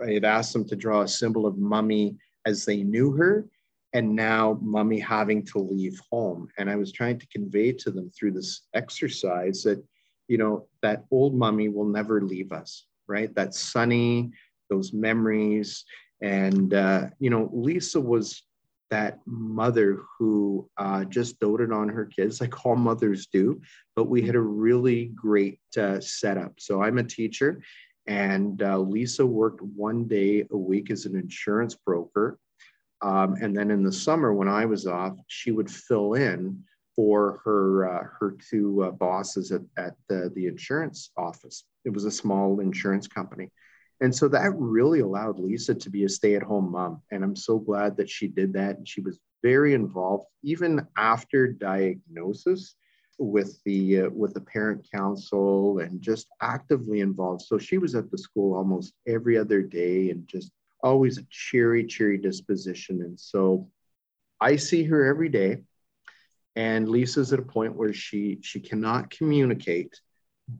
I 0.05 0.13
had 0.13 0.25
asked 0.25 0.53
them 0.53 0.67
to 0.69 0.75
draw 0.75 1.01
a 1.01 1.07
symbol 1.07 1.45
of 1.45 1.57
mummy 1.57 2.17
as 2.45 2.65
they 2.65 2.83
knew 2.83 3.12
her. 3.13 3.45
And 3.93 4.15
now, 4.15 4.59
mummy 4.62 5.00
having 5.00 5.43
to 5.45 5.59
leave 5.59 6.00
home. 6.12 6.50
And 6.57 6.69
I 6.69 6.75
was 6.75 6.91
trying 6.91 7.19
to 7.19 7.27
convey 7.27 7.71
to 7.71 7.89
them 7.89 8.12
through 8.12 8.33
this 8.33 8.67
exercise 8.74 9.63
that 9.63 9.81
you 10.27 10.38
know, 10.38 10.67
that 10.81 11.05
old 11.12 11.33
mummy 11.33 11.69
will 11.69 11.86
never 11.86 12.21
leave 12.21 12.51
us, 12.51 12.86
right? 13.07 13.33
That 13.36 13.53
sunny, 13.53 14.31
those 14.69 14.93
memories. 14.93 15.86
And, 16.21 16.74
uh, 16.74 17.07
you 17.19 17.29
know, 17.29 17.50
Lisa 17.53 18.01
was 18.01 18.43
that 18.89 19.19
mother 19.25 20.00
who 20.17 20.69
uh, 20.77 21.03
just 21.05 21.39
doted 21.39 21.71
on 21.71 21.89
her 21.89 22.05
kids, 22.05 22.39
like 22.39 22.65
all 22.65 22.75
mothers 22.75 23.27
do. 23.27 23.62
But 23.95 24.09
we 24.09 24.21
had 24.21 24.36
a 24.36 24.41
really 24.41 25.05
great 25.07 25.59
uh, 25.77 26.00
setup. 26.00 26.53
So 26.59 26.81
I'm 26.81 26.97
a 26.97 27.03
teacher, 27.03 27.62
and 28.07 28.62
uh, 28.62 28.79
Lisa 28.79 29.25
worked 29.25 29.62
one 29.62 30.07
day 30.07 30.45
a 30.51 30.57
week 30.57 30.91
as 30.91 31.05
an 31.05 31.15
insurance 31.15 31.75
broker. 31.75 32.39
Um, 33.01 33.36
and 33.41 33.55
then 33.55 33.69
in 33.69 33.83
the 33.83 33.91
summer, 33.91 34.33
when 34.33 34.47
I 34.47 34.65
was 34.65 34.88
off, 34.88 35.17
she 35.27 35.51
would 35.51 35.69
fill 35.69 36.13
in 36.13 36.63
for 36.95 37.41
her 37.43 37.88
uh, 37.88 38.03
her 38.19 38.36
two 38.50 38.83
uh, 38.83 38.91
bosses 38.91 39.51
at, 39.51 39.62
at 39.77 39.93
the, 40.09 40.31
the 40.36 40.47
insurance 40.47 41.12
office. 41.15 41.65
It 41.86 41.93
was 41.93 42.05
a 42.05 42.12
small 42.12 42.59
insurance 42.59 43.07
company. 43.07 43.51
And 44.00 44.16
so 44.16 44.27
that 44.27 44.54
really 44.56 45.00
allowed 45.00 45.39
Lisa 45.39 45.74
to 45.74 45.89
be 45.89 46.04
a 46.04 46.10
stay 46.10 46.36
at 46.36 46.44
home 46.44 46.72
mom. 46.72 47.01
And 47.12 47.24
I'm 47.24 47.36
so 47.36 47.58
glad 47.58 47.98
that 47.98 48.10
she 48.10 48.27
did 48.27 48.54
that. 48.54 48.77
And 48.77 48.88
she 48.88 49.01
was 49.01 49.20
very 49.44 49.74
involved, 49.74 50.25
even 50.44 50.86
after 50.98 51.48
diagnosis 51.48 52.75
with 53.20 53.62
the 53.63 54.01
uh, 54.01 54.10
with 54.10 54.34
the 54.34 54.42
parent 54.42 54.88
council 54.92 55.80
and 55.80 56.01
just 56.01 56.27
actively 56.42 57.00
involved 57.00 57.42
so 57.42 57.58
she 57.58 57.77
was 57.77 57.96
at 57.96 58.12
the 58.12 58.18
school 58.18 58.56
almost 58.56 58.94
every 59.08 59.38
other 59.38 59.62
day 59.62 60.12
and 60.12 60.27
just 60.27 60.51
always 60.84 61.18
a 61.18 61.25
cheery 61.30 61.84
cheery 61.84 62.18
disposition 62.18 63.01
and 63.01 63.20
so 63.20 63.68
i 64.39 64.56
see 64.56 64.84
her 64.84 65.06
every 65.06 65.30
day 65.30 65.58
and 66.56 66.88
lisa's 66.88 67.34
at 67.34 67.39
a 67.39 67.44
point 67.44 67.75
where 67.75 67.94
she 67.94 68.38
she 68.42 68.60
cannot 68.60 69.10
communicate 69.10 70.00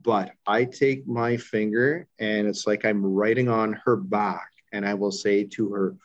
but 0.02 0.32
i 0.46 0.64
take 0.64 1.06
my 1.06 1.36
finger 1.36 2.06
and 2.18 2.46
it's 2.46 2.66
like 2.66 2.84
i'm 2.84 3.04
writing 3.04 3.48
on 3.48 3.72
her 3.84 3.96
back 3.96 4.50
and 4.72 4.86
i 4.86 4.92
will 4.94 5.12
say 5.12 5.44
to 5.44 5.70
her 5.70 5.96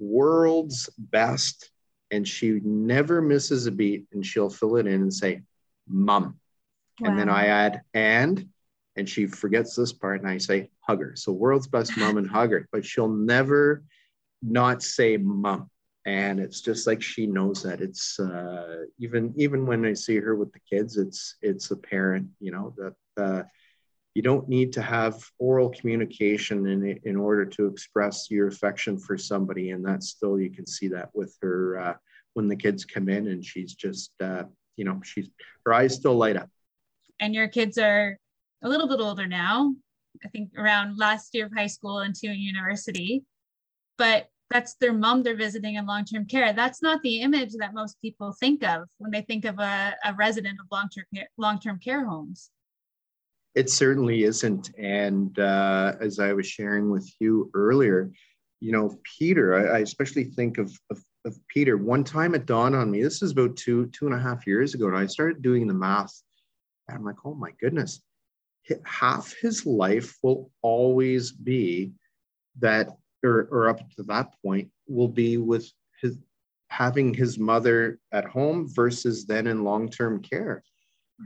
world's 0.00 0.88
best. 0.98 1.70
And 2.12 2.26
she 2.26 2.60
never 2.64 3.22
misses 3.22 3.66
a 3.66 3.70
beat 3.70 4.06
and 4.12 4.26
she'll 4.26 4.50
fill 4.50 4.76
it 4.76 4.86
in 4.86 5.02
and 5.02 5.14
say 5.14 5.42
mom. 5.86 6.38
Wow. 6.98 7.10
and 7.10 7.18
then 7.18 7.28
i 7.28 7.46
add 7.46 7.82
and 7.94 8.48
and 8.96 9.08
she 9.08 9.26
forgets 9.26 9.76
this 9.76 9.92
part 9.92 10.20
and 10.20 10.28
i 10.28 10.38
say 10.38 10.70
hugger. 10.80 11.14
So 11.16 11.32
world's 11.32 11.68
best 11.68 11.96
mom 11.96 12.16
and 12.16 12.28
hugger 12.28 12.68
but 12.72 12.84
she'll 12.84 13.08
never 13.08 13.84
not 14.42 14.82
say 14.82 15.16
mom 15.16 15.70
and 16.06 16.40
it's 16.40 16.60
just 16.60 16.86
like 16.86 17.02
she 17.02 17.26
knows 17.26 17.62
that 17.62 17.80
it's 17.80 18.18
uh, 18.18 18.84
even 18.98 19.34
even 19.36 19.66
when 19.66 19.84
I 19.84 19.92
see 19.92 20.16
her 20.16 20.34
with 20.34 20.52
the 20.52 20.60
kids, 20.60 20.96
it's 20.96 21.36
it's 21.42 21.70
apparent, 21.70 22.28
you 22.40 22.52
know, 22.52 22.74
that 22.78 23.22
uh, 23.22 23.42
you 24.14 24.22
don't 24.22 24.48
need 24.48 24.72
to 24.72 24.82
have 24.82 25.22
oral 25.38 25.68
communication 25.68 26.66
in 26.66 26.98
in 27.04 27.16
order 27.16 27.44
to 27.44 27.66
express 27.66 28.30
your 28.30 28.48
affection 28.48 28.98
for 28.98 29.18
somebody, 29.18 29.70
and 29.70 29.84
that's 29.84 30.08
still 30.08 30.40
you 30.40 30.50
can 30.50 30.66
see 30.66 30.88
that 30.88 31.10
with 31.12 31.36
her 31.42 31.78
uh, 31.78 31.94
when 32.32 32.48
the 32.48 32.56
kids 32.56 32.84
come 32.84 33.08
in, 33.10 33.28
and 33.28 33.44
she's 33.44 33.74
just 33.74 34.12
uh, 34.22 34.44
you 34.76 34.86
know 34.86 35.00
she's 35.04 35.28
her 35.66 35.74
eyes 35.74 35.94
still 35.94 36.16
light 36.16 36.36
up. 36.36 36.48
And 37.20 37.34
your 37.34 37.48
kids 37.48 37.76
are 37.76 38.16
a 38.62 38.68
little 38.68 38.88
bit 38.88 39.00
older 39.00 39.26
now. 39.26 39.74
I 40.24 40.28
think 40.28 40.52
around 40.56 40.98
last 40.98 41.34
year 41.34 41.46
of 41.46 41.52
high 41.54 41.66
school 41.66 41.98
and 41.98 42.14
two 42.14 42.28
in 42.28 42.40
university, 42.40 43.22
but 43.98 44.30
that's 44.50 44.74
their 44.74 44.92
mom 44.92 45.22
they're 45.22 45.36
visiting 45.36 45.76
in 45.76 45.86
long-term 45.86 46.26
care. 46.26 46.52
That's 46.52 46.82
not 46.82 47.00
the 47.02 47.20
image 47.20 47.52
that 47.58 47.72
most 47.72 48.00
people 48.02 48.32
think 48.32 48.64
of 48.64 48.88
when 48.98 49.10
they 49.12 49.22
think 49.22 49.44
of 49.44 49.58
a, 49.58 49.94
a 50.04 50.12
resident 50.14 50.58
of 50.60 50.66
long-term 50.72 51.04
care, 51.14 51.28
long-term 51.38 51.78
care 51.78 52.04
homes. 52.04 52.50
It 53.54 53.70
certainly 53.70 54.24
isn't. 54.24 54.70
And 54.78 55.38
uh, 55.38 55.94
as 56.00 56.18
i 56.18 56.32
was 56.32 56.46
sharing 56.46 56.90
with 56.90 57.08
you 57.20 57.50
earlier 57.54 58.10
you 58.60 58.72
know 58.72 58.94
peter 59.18 59.54
i, 59.54 59.78
I 59.78 59.80
especially 59.80 60.24
think 60.24 60.58
of, 60.58 60.70
of, 60.90 61.02
of 61.24 61.36
peter. 61.48 61.76
One 61.76 62.04
time 62.04 62.34
it 62.34 62.46
dawned 62.46 62.74
on 62.74 62.90
me 62.90 63.02
this 63.02 63.22
is 63.22 63.32
about 63.32 63.56
two 63.56 63.86
two 63.86 64.06
and 64.06 64.14
a 64.14 64.18
half 64.18 64.46
years 64.46 64.74
ago 64.74 64.88
and 64.88 64.96
i 64.96 65.06
started 65.06 65.42
doing 65.42 65.66
the 65.66 65.74
math. 65.74 66.14
And 66.88 66.98
i'm 66.98 67.04
like 67.04 67.24
oh 67.24 67.34
my 67.34 67.52
goodness. 67.60 68.02
Half 68.84 69.34
his 69.40 69.66
life 69.66 70.16
will 70.22 70.50
always 70.62 71.32
be 71.32 71.92
that 72.60 72.88
or, 73.24 73.48
or 73.50 73.68
up 73.68 73.78
to 73.96 74.02
that 74.04 74.34
point 74.44 74.70
will 74.88 75.08
be 75.08 75.36
with 75.36 75.70
his 76.00 76.18
having 76.68 77.12
his 77.12 77.38
mother 77.38 77.98
at 78.12 78.24
home 78.24 78.68
versus 78.72 79.26
then 79.26 79.46
in 79.46 79.64
long-term 79.64 80.22
care. 80.22 80.62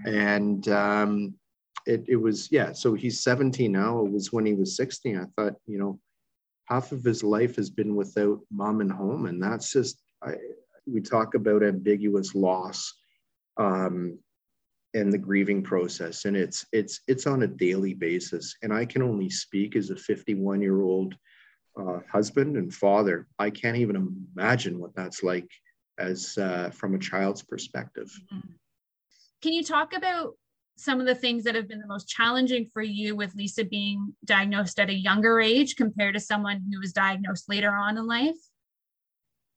Right. 0.04 0.14
and 0.14 0.68
um, 0.68 1.34
it, 1.86 2.04
it 2.08 2.16
was 2.16 2.50
yeah 2.50 2.72
so 2.72 2.94
he's 2.94 3.22
17 3.22 3.70
now. 3.70 4.04
It 4.04 4.10
was 4.10 4.32
when 4.32 4.44
he 4.46 4.54
was 4.54 4.76
16 4.76 5.16
i 5.18 5.24
thought 5.36 5.54
you 5.66 5.78
know 5.78 6.00
half 6.66 6.92
of 6.92 7.04
his 7.04 7.22
life 7.22 7.56
has 7.56 7.70
been 7.70 7.94
without 7.94 8.40
mom 8.50 8.80
and 8.80 8.92
home. 8.92 9.26
And 9.26 9.42
that's 9.42 9.72
just 9.72 10.00
I, 10.22 10.34
we 10.86 11.00
talk 11.00 11.34
about 11.34 11.62
ambiguous 11.62 12.34
loss 12.34 12.92
um, 13.56 14.18
and 14.94 15.12
the 15.12 15.18
grieving 15.18 15.62
process. 15.62 16.24
And 16.24 16.36
it's 16.36 16.64
it's 16.72 17.00
it's 17.06 17.26
on 17.26 17.42
a 17.42 17.48
daily 17.48 17.94
basis. 17.94 18.56
And 18.62 18.72
i 18.72 18.84
can 18.84 19.02
only 19.02 19.30
speak 19.30 19.76
as 19.76 19.90
a 19.90 19.96
51 19.96 20.62
year 20.62 20.82
old 20.82 21.14
uh, 21.76 22.00
husband 22.10 22.56
and 22.56 22.72
father, 22.72 23.26
I 23.38 23.50
can't 23.50 23.76
even 23.76 24.24
imagine 24.36 24.78
what 24.78 24.94
that's 24.94 25.22
like 25.22 25.48
as 25.98 26.36
uh, 26.38 26.70
from 26.70 26.94
a 26.94 26.98
child's 26.98 27.42
perspective. 27.42 28.10
Mm-hmm. 28.32 28.50
Can 29.42 29.52
you 29.52 29.62
talk 29.62 29.94
about 29.94 30.34
some 30.76 31.00
of 31.00 31.06
the 31.06 31.14
things 31.14 31.44
that 31.44 31.54
have 31.54 31.68
been 31.68 31.78
the 31.78 31.86
most 31.86 32.08
challenging 32.08 32.68
for 32.72 32.82
you 32.82 33.14
with 33.14 33.34
Lisa 33.34 33.64
being 33.64 34.14
diagnosed 34.24 34.80
at 34.80 34.90
a 34.90 34.94
younger 34.94 35.40
age 35.40 35.76
compared 35.76 36.14
to 36.14 36.20
someone 36.20 36.64
who 36.72 36.80
was 36.80 36.92
diagnosed 36.92 37.48
later 37.48 37.70
on 37.70 37.96
in 37.96 38.06
life? 38.06 38.36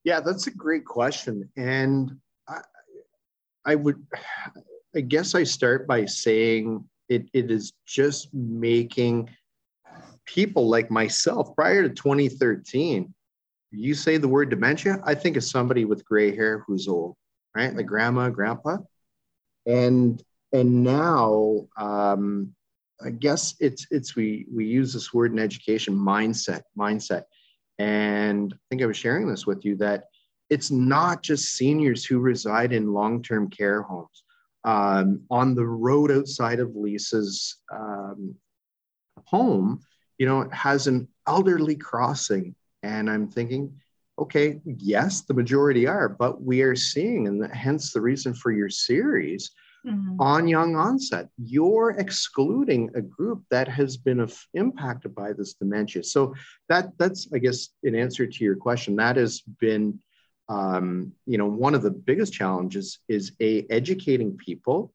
Yeah, 0.04 0.20
that's 0.20 0.48
a 0.48 0.52
great 0.52 0.86
question. 0.86 1.50
And 1.58 2.18
I, 2.48 2.62
I 3.66 3.76
would, 3.76 4.06
I 4.96 5.02
guess 5.02 5.34
I 5.36 5.44
start 5.44 5.88
by 5.88 6.06
saying 6.06 6.88
it, 7.10 7.28
it 7.34 7.50
is 7.50 7.74
just 7.86 8.34
making 8.34 9.30
people 10.28 10.70
like 10.70 10.92
myself 10.92 11.56
prior 11.56 11.82
to 11.82 11.90
2013 11.90 13.14
you 13.72 13.94
say 13.96 14.18
the 14.18 14.28
word 14.28 14.50
dementia 14.50 15.02
i 15.04 15.16
think 15.16 15.36
of 15.38 15.44
somebody 15.44 15.86
with 15.86 16.06
gray 16.06 16.36
hair 16.36 16.64
who's 16.68 16.88
old 16.88 17.16
right? 17.58 17.76
Like 17.76 17.88
grandma 17.88 18.30
grandpa. 18.30 18.78
And 19.66 20.22
and 20.54 20.84
now 20.84 21.68
um, 21.78 22.54
i 23.04 23.10
guess 23.10 23.56
it's 23.60 23.86
it's 23.92 24.16
we 24.16 24.46
we 24.54 24.66
use 24.66 24.94
this 24.94 25.14
word 25.14 25.34
in 25.34 25.40
education 25.40 25.96
mindset 25.96 26.62
mindset. 26.78 27.24
And 27.80 28.54
I 28.54 28.58
think 28.70 28.82
I 28.82 28.86
was 28.86 28.98
sharing 28.98 29.28
this 29.28 29.46
with 29.46 29.66
you 29.66 29.76
that 29.78 30.06
it's 30.50 30.72
not 30.72 31.22
just 31.22 31.56
seniors 31.56 32.06
who 32.06 32.20
reside 32.20 32.72
in 32.72 32.94
long 32.94 33.22
term 33.22 33.50
care 33.50 33.82
homes. 33.82 34.24
Um, 34.64 35.22
on 35.30 35.56
the 35.56 35.66
road 35.66 36.12
outside 36.12 36.60
of 36.60 36.76
Lisa's 36.76 37.58
um, 37.74 38.36
home, 39.26 39.80
you 40.18 40.26
know, 40.26 40.42
it 40.42 40.54
has 40.54 40.88
an 40.88 41.08
elderly 41.28 41.76
crossing. 41.76 42.56
And 42.84 43.10
I'm 43.10 43.28
thinking, 43.28 43.80
okay, 44.20 44.60
yes, 44.66 45.22
the 45.22 45.34
majority 45.34 45.88
are, 45.88 46.10
but 46.10 46.42
we 46.42 46.62
are 46.62 46.76
seeing, 46.76 47.28
and 47.28 47.46
hence 47.54 47.94
the 47.94 48.02
reason 48.02 48.34
for 48.34 48.52
your 48.52 48.70
series 48.70 49.52
mm-hmm. 49.86 50.20
on 50.20 50.48
young 50.48 50.76
onset, 50.76 51.30
you're 51.38 51.92
excluding 51.92 52.90
a 52.96 53.02
group 53.02 53.44
that 53.52 53.68
has 53.68 53.98
been 53.98 54.28
impacted 54.54 55.14
by 55.14 55.34
this 55.34 55.54
dementia. 55.54 56.04
So 56.04 56.34
that 56.70 56.98
that's, 56.98 57.28
I 57.34 57.38
guess, 57.38 57.70
in 57.84 57.96
answer 57.96 58.26
to 58.26 58.44
your 58.44 58.56
question, 58.56 58.96
that 58.96 59.18
has 59.18 59.42
been, 59.42 60.00
um, 60.50 61.12
you 61.26 61.38
know, 61.38 61.48
one 61.48 61.76
of 61.76 61.84
the 61.84 61.92
biggest 61.92 62.34
challenges 62.34 63.00
is 63.08 63.34
a 63.40 63.68
educating 63.70 64.36
people 64.38 64.92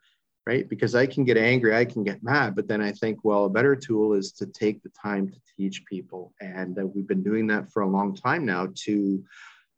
right? 0.46 0.68
Because 0.68 0.94
I 0.94 1.06
can 1.06 1.24
get 1.24 1.36
angry, 1.36 1.74
I 1.74 1.84
can 1.84 2.02
get 2.02 2.22
mad, 2.22 2.56
but 2.56 2.66
then 2.66 2.80
I 2.80 2.92
think, 2.92 3.20
well, 3.22 3.44
a 3.44 3.50
better 3.50 3.76
tool 3.76 4.14
is 4.14 4.32
to 4.32 4.46
take 4.46 4.82
the 4.82 4.90
time 4.90 5.28
to 5.28 5.38
teach 5.56 5.84
people. 5.84 6.32
And 6.40 6.78
uh, 6.78 6.86
we've 6.86 7.06
been 7.06 7.22
doing 7.22 7.46
that 7.48 7.70
for 7.70 7.82
a 7.82 7.88
long 7.88 8.14
time 8.14 8.44
now 8.44 8.68
to, 8.84 9.24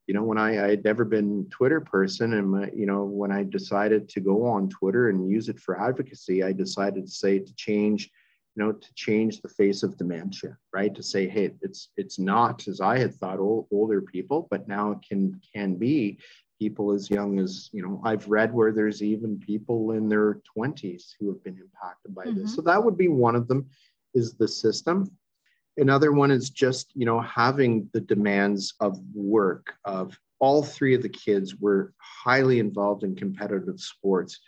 you 0.07 0.15
know, 0.15 0.23
when 0.23 0.39
I, 0.39 0.65
I 0.65 0.71
had 0.71 0.85
never 0.85 1.05
been 1.05 1.47
Twitter 1.51 1.81
person 1.81 2.35
and, 2.35 2.51
my, 2.51 2.71
you 2.75 2.87
know, 2.87 3.05
when 3.05 3.31
I 3.31 3.43
decided 3.45 4.09
to 4.11 4.21
go 4.21 4.47
on 4.47 4.69
Twitter 4.69 5.11
and 5.11 5.31
use 5.31 5.49
it 5.49 5.61
for 5.61 5.81
advocacy, 5.81 6.43
I 6.43 6.53
decided 6.53 7.07
to 7.07 7.13
say 7.13 7.39
to 7.39 7.55
change, 7.57 8.11
you 8.55 8.65
know, 8.65 8.73
to 8.73 8.95
change 8.95 9.41
the 9.41 9.49
face 9.49 9.83
of 9.83 9.99
dementia, 9.99 10.57
right? 10.73 10.95
To 10.95 11.03
say, 11.03 11.29
hey, 11.29 11.53
it's 11.61 11.89
it's 11.97 12.19
not 12.19 12.69
as 12.69 12.81
I 12.81 12.99
had 12.99 13.15
thought 13.15 13.39
old, 13.39 13.67
older 13.71 14.01
people, 14.01 14.47
but 14.51 14.69
now 14.69 14.93
it 14.93 14.99
can 15.07 15.41
can 15.55 15.75
be 15.75 16.19
people 16.59 16.93
as 16.93 17.11
young 17.11 17.39
as 17.39 17.69
you 17.73 17.83
know 17.83 18.01
i've 18.05 18.29
read 18.29 18.53
where 18.53 18.73
there's 18.73 19.03
even 19.03 19.39
people 19.39 19.93
in 19.93 20.09
their 20.09 20.41
20s 20.57 21.13
who 21.19 21.29
have 21.29 21.43
been 21.43 21.59
impacted 21.59 22.15
by 22.15 22.25
mm-hmm. 22.25 22.43
this 22.43 22.55
so 22.55 22.63
that 22.63 22.83
would 22.83 22.97
be 22.97 23.09
one 23.09 23.35
of 23.35 23.49
them 23.49 23.67
is 24.15 24.35
the 24.35 24.49
system. 24.49 25.11
Another 25.77 26.13
one 26.13 26.31
is 26.31 26.51
just 26.51 26.93
you 26.95 27.05
know 27.05 27.21
having 27.21 27.91
the 27.93 28.01
demands 28.01 28.75
of 28.81 28.99
work 29.13 29.75
of 29.85 30.17
all 30.39 30.63
three 30.63 30.95
of 30.95 31.03
the 31.03 31.09
kids 31.09 31.57
were 31.57 31.93
highly 31.99 32.59
involved 32.59 33.03
in 33.03 33.17
competitive 33.17 33.81
sports 33.81 34.41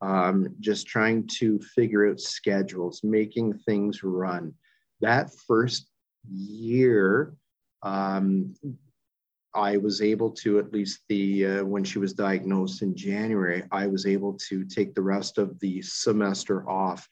um, 0.00 0.54
just 0.60 0.86
trying 0.86 1.26
to 1.38 1.58
figure 1.74 2.08
out 2.08 2.20
schedules 2.20 3.00
making 3.02 3.54
things 3.54 4.02
run. 4.02 4.54
That 5.00 5.32
first 5.46 5.88
year 6.30 7.34
um, 7.82 8.54
I 9.54 9.76
was 9.76 10.02
able 10.02 10.30
to 10.32 10.58
at 10.58 10.72
least 10.72 11.00
the 11.08 11.46
uh, 11.46 11.64
when 11.64 11.84
she 11.84 11.98
was 11.98 12.12
diagnosed 12.12 12.82
in 12.82 12.94
January, 12.94 13.64
I 13.72 13.86
was 13.86 14.06
able 14.06 14.34
to 14.48 14.64
take 14.64 14.94
the 14.94 15.02
rest 15.02 15.38
of 15.38 15.58
the 15.60 15.82
semester 15.82 16.68
off. 16.68 17.08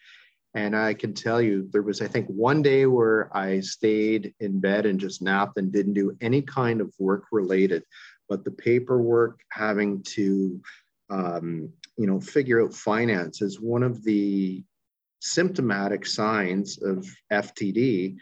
And 0.55 0.75
I 0.75 0.95
can 0.95 1.13
tell 1.13 1.43
you, 1.43 1.69
there 1.71 1.83
was, 1.83 2.01
I 2.01 2.09
think, 2.09 2.27
one 2.29 2.63
day 2.63 2.87
where 2.87 3.35
I 3.37 3.61
stayed 3.61 4.35
in 4.41 4.59
bed 4.59 4.87
and 4.87 4.99
just 4.99 5.21
napped 5.21 5.59
and 5.59 5.71
didn't 5.71 5.93
do 5.93 6.17
any 6.23 6.41
kind 6.41 6.81
of 6.81 6.95
work 6.99 7.25
related. 7.31 7.85
But 8.29 8.45
the 8.45 8.51
paperwork, 8.51 9.41
having 9.51 10.03
to, 10.15 10.61
um, 11.11 11.71
you 11.99 12.07
know, 12.07 12.21
figure 12.21 12.65
out 12.65 12.73
finance 12.73 13.43
is 13.43 13.61
one 13.61 13.83
of 13.83 14.03
the 14.03 14.65
symptomatic 15.21 16.07
signs 16.07 16.81
of 16.83 17.07
FTD 17.33 18.17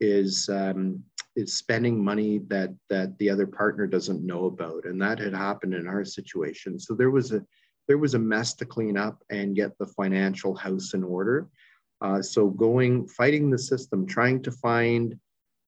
is 0.00 0.48
um, 0.48 1.02
is 1.36 1.54
spending 1.54 2.02
money 2.02 2.38
that 2.48 2.74
that 2.88 3.16
the 3.18 3.30
other 3.30 3.46
partner 3.46 3.86
doesn't 3.86 4.26
know 4.26 4.46
about. 4.46 4.84
And 4.86 5.00
that 5.02 5.18
had 5.18 5.34
happened 5.34 5.74
in 5.74 5.86
our 5.86 6.04
situation. 6.04 6.80
So 6.80 6.94
there 6.94 7.10
was 7.10 7.32
a 7.32 7.44
there 7.86 7.98
was 7.98 8.14
a 8.14 8.18
mess 8.18 8.54
to 8.54 8.64
clean 8.64 8.96
up 8.96 9.22
and 9.30 9.54
get 9.54 9.78
the 9.78 9.86
financial 9.86 10.54
house 10.54 10.94
in 10.94 11.04
order. 11.04 11.46
Uh, 12.00 12.20
so 12.20 12.48
going 12.48 13.06
fighting 13.06 13.50
the 13.50 13.58
system 13.58 14.06
trying 14.06 14.42
to 14.42 14.50
find 14.50 15.18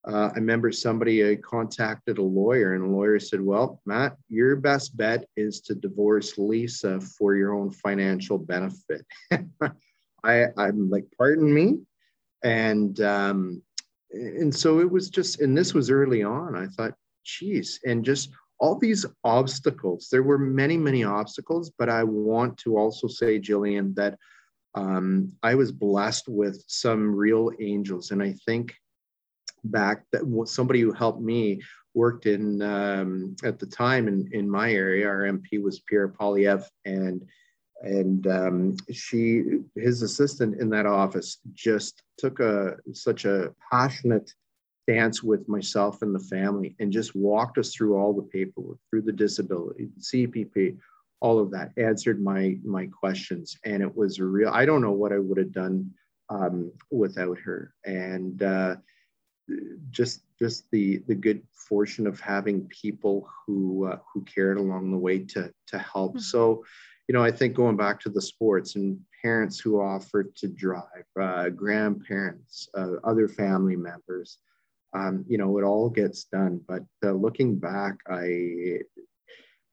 uh, 0.06 0.28
i 0.32 0.34
remember 0.34 0.70
somebody 0.70 1.24
uh, 1.24 1.36
contacted 1.42 2.18
a 2.18 2.22
lawyer 2.22 2.74
and 2.74 2.84
the 2.84 2.88
lawyer 2.88 3.18
said 3.18 3.40
well 3.40 3.80
matt 3.86 4.14
your 4.28 4.54
best 4.54 4.94
bet 4.94 5.26
is 5.36 5.60
to 5.62 5.74
divorce 5.74 6.36
lisa 6.36 7.00
for 7.00 7.34
your 7.34 7.54
own 7.54 7.70
financial 7.70 8.38
benefit. 8.38 9.04
I, 10.22 10.46
i'm 10.58 10.90
like 10.90 11.06
pardon 11.16 11.52
me? 11.52 11.78
And 12.42 13.00
um, 13.00 13.62
and 14.12 14.54
so 14.54 14.80
it 14.80 14.90
was 14.90 15.10
just 15.10 15.40
and 15.40 15.56
this 15.56 15.74
was 15.74 15.90
early 15.90 16.22
on 16.22 16.56
i 16.56 16.66
thought 16.66 16.94
geez 17.24 17.80
and 17.84 18.04
just 18.04 18.30
all 18.60 18.76
these 18.76 19.04
obstacles 19.24 20.08
there 20.10 20.22
were 20.22 20.38
many 20.38 20.76
many 20.76 21.04
obstacles 21.04 21.70
but 21.78 21.88
i 21.88 22.02
want 22.02 22.56
to 22.56 22.76
also 22.76 23.06
say 23.06 23.38
jillian 23.38 23.94
that 23.94 24.18
um, 24.74 25.32
i 25.42 25.54
was 25.54 25.72
blessed 25.72 26.28
with 26.28 26.62
some 26.66 27.14
real 27.14 27.50
angels. 27.60 28.10
And 28.10 28.22
i 28.22 28.34
think 28.46 28.74
back 29.64 30.04
that 30.12 30.22
somebody 30.46 30.80
who 30.80 30.92
helped 30.92 31.20
me 31.20 31.60
worked 31.94 32.26
in 32.26 32.62
um, 32.62 33.34
at 33.42 33.58
the 33.58 33.66
time 33.66 34.06
in, 34.06 34.28
in 34.32 34.48
my 34.48 34.72
area 34.72 35.06
our 35.06 35.22
mp 35.22 35.62
was 35.62 35.80
pierre 35.80 36.08
poilievre 36.08 36.68
and 36.84 37.26
and 37.82 38.26
um, 38.26 38.76
she 38.92 39.60
his 39.76 40.02
assistant 40.02 40.60
in 40.60 40.68
that 40.70 40.86
office 40.86 41.38
just 41.54 42.02
took 42.16 42.40
a 42.40 42.76
such 42.92 43.24
a 43.24 43.52
passionate 43.70 44.32
stance 44.82 45.22
with 45.22 45.48
myself 45.48 46.02
and 46.02 46.14
the 46.14 46.18
family 46.18 46.74
and 46.80 46.90
just 46.90 47.14
walked 47.14 47.58
us 47.58 47.74
through 47.74 47.96
all 47.96 48.12
the 48.12 48.22
paperwork 48.22 48.78
through 48.90 49.02
the 49.02 49.12
disability 49.12 49.90
cpp 50.00 50.76
all 51.20 51.38
of 51.38 51.50
that 51.50 51.72
answered 51.76 52.22
my 52.22 52.56
my 52.64 52.86
questions. 52.86 53.56
And 53.64 53.82
it 53.82 53.96
was 53.96 54.18
a 54.18 54.24
real 54.24 54.50
i 54.50 54.64
don't 54.64 54.82
know 54.82 54.92
what 54.92 55.12
i 55.12 55.18
would 55.18 55.38
have 55.38 55.52
done 55.52 55.90
um, 56.30 56.72
without 56.90 57.38
her. 57.38 57.74
And 57.84 58.42
uh, 58.42 58.76
just 59.90 60.22
just 60.38 60.70
the 60.70 60.98
the 61.08 61.14
good 61.14 61.42
fortune 61.52 62.06
of 62.06 62.20
having 62.20 62.68
people 62.68 63.28
who 63.46 63.86
uh, 63.86 63.98
who 64.12 64.22
cared 64.22 64.58
along 64.58 64.90
the 64.90 64.98
way 64.98 65.18
to 65.20 65.52
to 65.68 65.78
help. 65.78 66.12
Mm-hmm. 66.12 66.20
so 66.20 66.64
you 67.08 67.14
know, 67.14 67.24
I 67.24 67.32
think 67.32 67.54
going 67.54 67.76
back 67.76 67.98
to 68.00 68.10
the 68.10 68.20
sports 68.20 68.76
and 68.76 69.00
parents 69.22 69.58
who 69.58 69.80
offered 69.80 70.36
to 70.36 70.46
drive, 70.46 71.06
uh, 71.20 71.48
grandparents, 71.48 72.68
uh, 72.76 72.96
other 73.02 73.26
family 73.26 73.76
members, 73.76 74.38
um, 74.94 75.24
you 75.26 75.38
know, 75.38 75.58
it 75.58 75.64
all 75.64 75.88
gets 75.88 76.24
done. 76.24 76.60
But 76.68 76.84
uh, 77.04 77.12
looking 77.12 77.58
back, 77.58 77.96
I, 78.08 78.80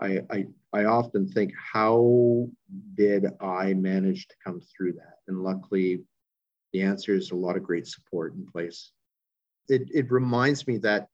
I, 0.01 0.21
I, 0.31 0.45
I 0.73 0.85
often 0.85 1.27
think, 1.27 1.53
how 1.55 2.47
did 2.95 3.25
I 3.41 3.73
manage 3.73 4.27
to 4.29 4.35
come 4.43 4.61
through 4.61 4.93
that? 4.93 5.17
And 5.27 5.43
luckily, 5.43 6.03
the 6.71 6.81
answer 6.83 7.13
is 7.13 7.31
a 7.31 7.35
lot 7.35 7.57
of 7.57 7.63
great 7.63 7.87
support 7.87 8.33
in 8.33 8.45
place. 8.45 8.91
It, 9.67 9.89
it 9.93 10.09
reminds 10.09 10.67
me 10.67 10.77
that 10.79 11.09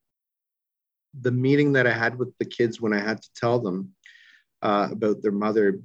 the 1.20 1.32
meeting 1.32 1.74
that 1.74 1.88
I 1.88 1.94
had 1.94 2.18
with 2.18 2.32
the 2.38 2.46
kids 2.46 2.80
when 2.80 2.94
I 2.94 3.00
had 3.00 3.22
to 3.22 3.30
tell 3.36 3.60
them 3.60 3.94
uh, 4.62 4.90
about 4.92 5.22
their 5.22 5.32
mother 5.32 5.80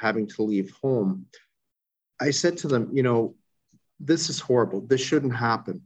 having 0.00 0.26
to 0.26 0.42
leave 0.42 0.72
home, 0.82 1.26
I 2.20 2.30
said 2.30 2.56
to 2.58 2.68
them, 2.68 2.88
you 2.92 3.02
know, 3.02 3.34
this 3.98 4.30
is 4.30 4.40
horrible. 4.40 4.80
This 4.80 5.00
shouldn't 5.00 5.36
happen. 5.36 5.82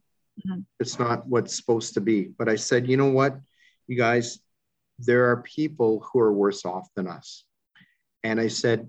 Mm-hmm. 0.47 0.61
It's 0.79 0.99
not 0.99 1.27
what's 1.27 1.57
supposed 1.57 1.95
to 1.95 2.01
be. 2.01 2.23
But 2.39 2.49
I 2.49 2.57
said, 2.57 2.89
you 2.89 2.97
know 2.97 3.11
what, 3.11 3.39
you 3.89 3.97
guys, 3.97 4.39
there 4.99 5.31
are 5.31 5.43
people 5.43 6.07
who 6.07 6.21
are 6.21 6.33
worse 6.33 6.65
off 6.65 6.89
than 6.95 7.09
us. 7.09 7.45
And 8.23 8.41
I 8.41 8.49
said, 8.49 8.89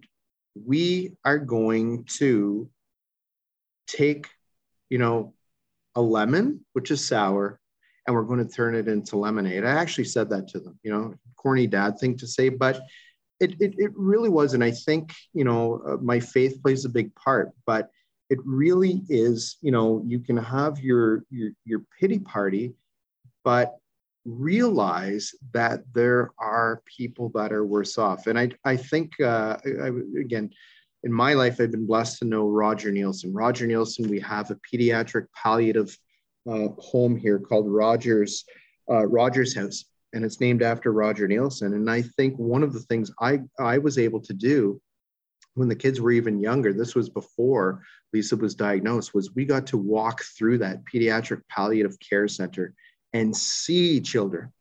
we 0.55 1.13
are 1.25 1.39
going 1.39 2.05
to 2.19 2.69
take, 3.87 4.27
you 4.89 4.99
know, 4.99 5.33
a 5.95 6.01
lemon, 6.01 6.63
which 6.73 6.91
is 6.91 7.05
sour, 7.05 7.59
and 8.05 8.15
we're 8.15 8.23
going 8.23 8.45
to 8.45 8.53
turn 8.53 8.75
it 8.75 8.87
into 8.87 9.17
lemonade. 9.17 9.65
I 9.65 9.71
actually 9.71 10.05
said 10.05 10.29
that 10.29 10.47
to 10.49 10.59
them, 10.59 10.79
you 10.83 10.91
know, 10.91 11.15
corny 11.35 11.67
dad 11.67 11.97
thing 11.97 12.15
to 12.17 12.27
say, 12.27 12.49
but 12.49 12.79
it, 13.39 13.59
it, 13.59 13.75
it 13.77 13.91
really 13.95 14.29
was. 14.29 14.53
And 14.53 14.63
I 14.63 14.71
think, 14.71 15.13
you 15.33 15.43
know, 15.43 15.81
uh, 15.87 15.97
my 15.97 16.19
faith 16.19 16.61
plays 16.61 16.85
a 16.85 16.89
big 16.89 17.13
part, 17.15 17.51
but 17.65 17.89
it 18.29 18.39
really 18.43 19.03
is, 19.09 19.57
you 19.61 19.71
know, 19.71 20.01
you 20.05 20.19
can 20.19 20.37
have 20.37 20.79
your, 20.79 21.23
your, 21.29 21.51
your 21.65 21.81
pity 21.99 22.19
party, 22.19 22.73
but 23.43 23.75
realize 24.25 25.31
that 25.53 25.81
there 25.93 26.31
are 26.39 26.81
people 26.85 27.29
that 27.35 27.51
are 27.51 27.65
worse 27.65 27.97
off. 27.97 28.25
And 28.27 28.39
I, 28.39 28.49
I 28.63 28.77
think, 28.77 29.19
uh, 29.21 29.57
I, 29.63 29.91
again, 30.19 30.49
in 31.03 31.13
my 31.13 31.33
life, 31.33 31.57
I've 31.59 31.71
been 31.71 31.85
blessed 31.85 32.19
to 32.19 32.25
know 32.25 32.47
Roger 32.47 32.91
Neilson. 32.91 33.29
Roger 33.31 33.67
Neilson, 33.67 34.07
we 34.07 34.19
have 34.21 34.49
a 34.49 34.55
pediatric 34.55 35.27
palliative 35.35 35.95
uh, 36.49 36.69
home 36.79 37.15
here 37.15 37.37
called 37.37 37.69
Rogers, 37.69 38.43
uh, 38.89 39.05
Rogers 39.05 39.55
House 39.55 39.85
and 40.15 40.25
it's 40.25 40.41
named 40.41 40.63
after 40.63 40.91
Roger 40.91 41.27
Neilson. 41.27 41.75
And 41.75 41.89
I 41.89 42.01
think 42.01 42.35
one 42.37 42.63
of 42.63 42.73
the 42.73 42.79
things 42.79 43.11
I, 43.21 43.41
I 43.59 43.77
was 43.77 43.99
able 43.99 44.21
to 44.21 44.33
do 44.33 44.81
when 45.53 45.67
the 45.67 45.75
kids 45.75 46.01
were 46.01 46.11
even 46.11 46.39
younger, 46.39 46.73
this 46.73 46.95
was 46.95 47.09
before 47.09 47.83
Lisa 48.11 48.35
was 48.35 48.55
diagnosed, 48.55 49.13
was 49.13 49.35
we 49.35 49.45
got 49.45 49.67
to 49.67 49.77
walk 49.77 50.23
through 50.37 50.57
that 50.57 50.79
pediatric 50.91 51.41
palliative 51.49 51.97
care 51.99 52.27
center 52.27 52.73
and 53.13 53.35
see 53.35 54.01
children 54.01 54.51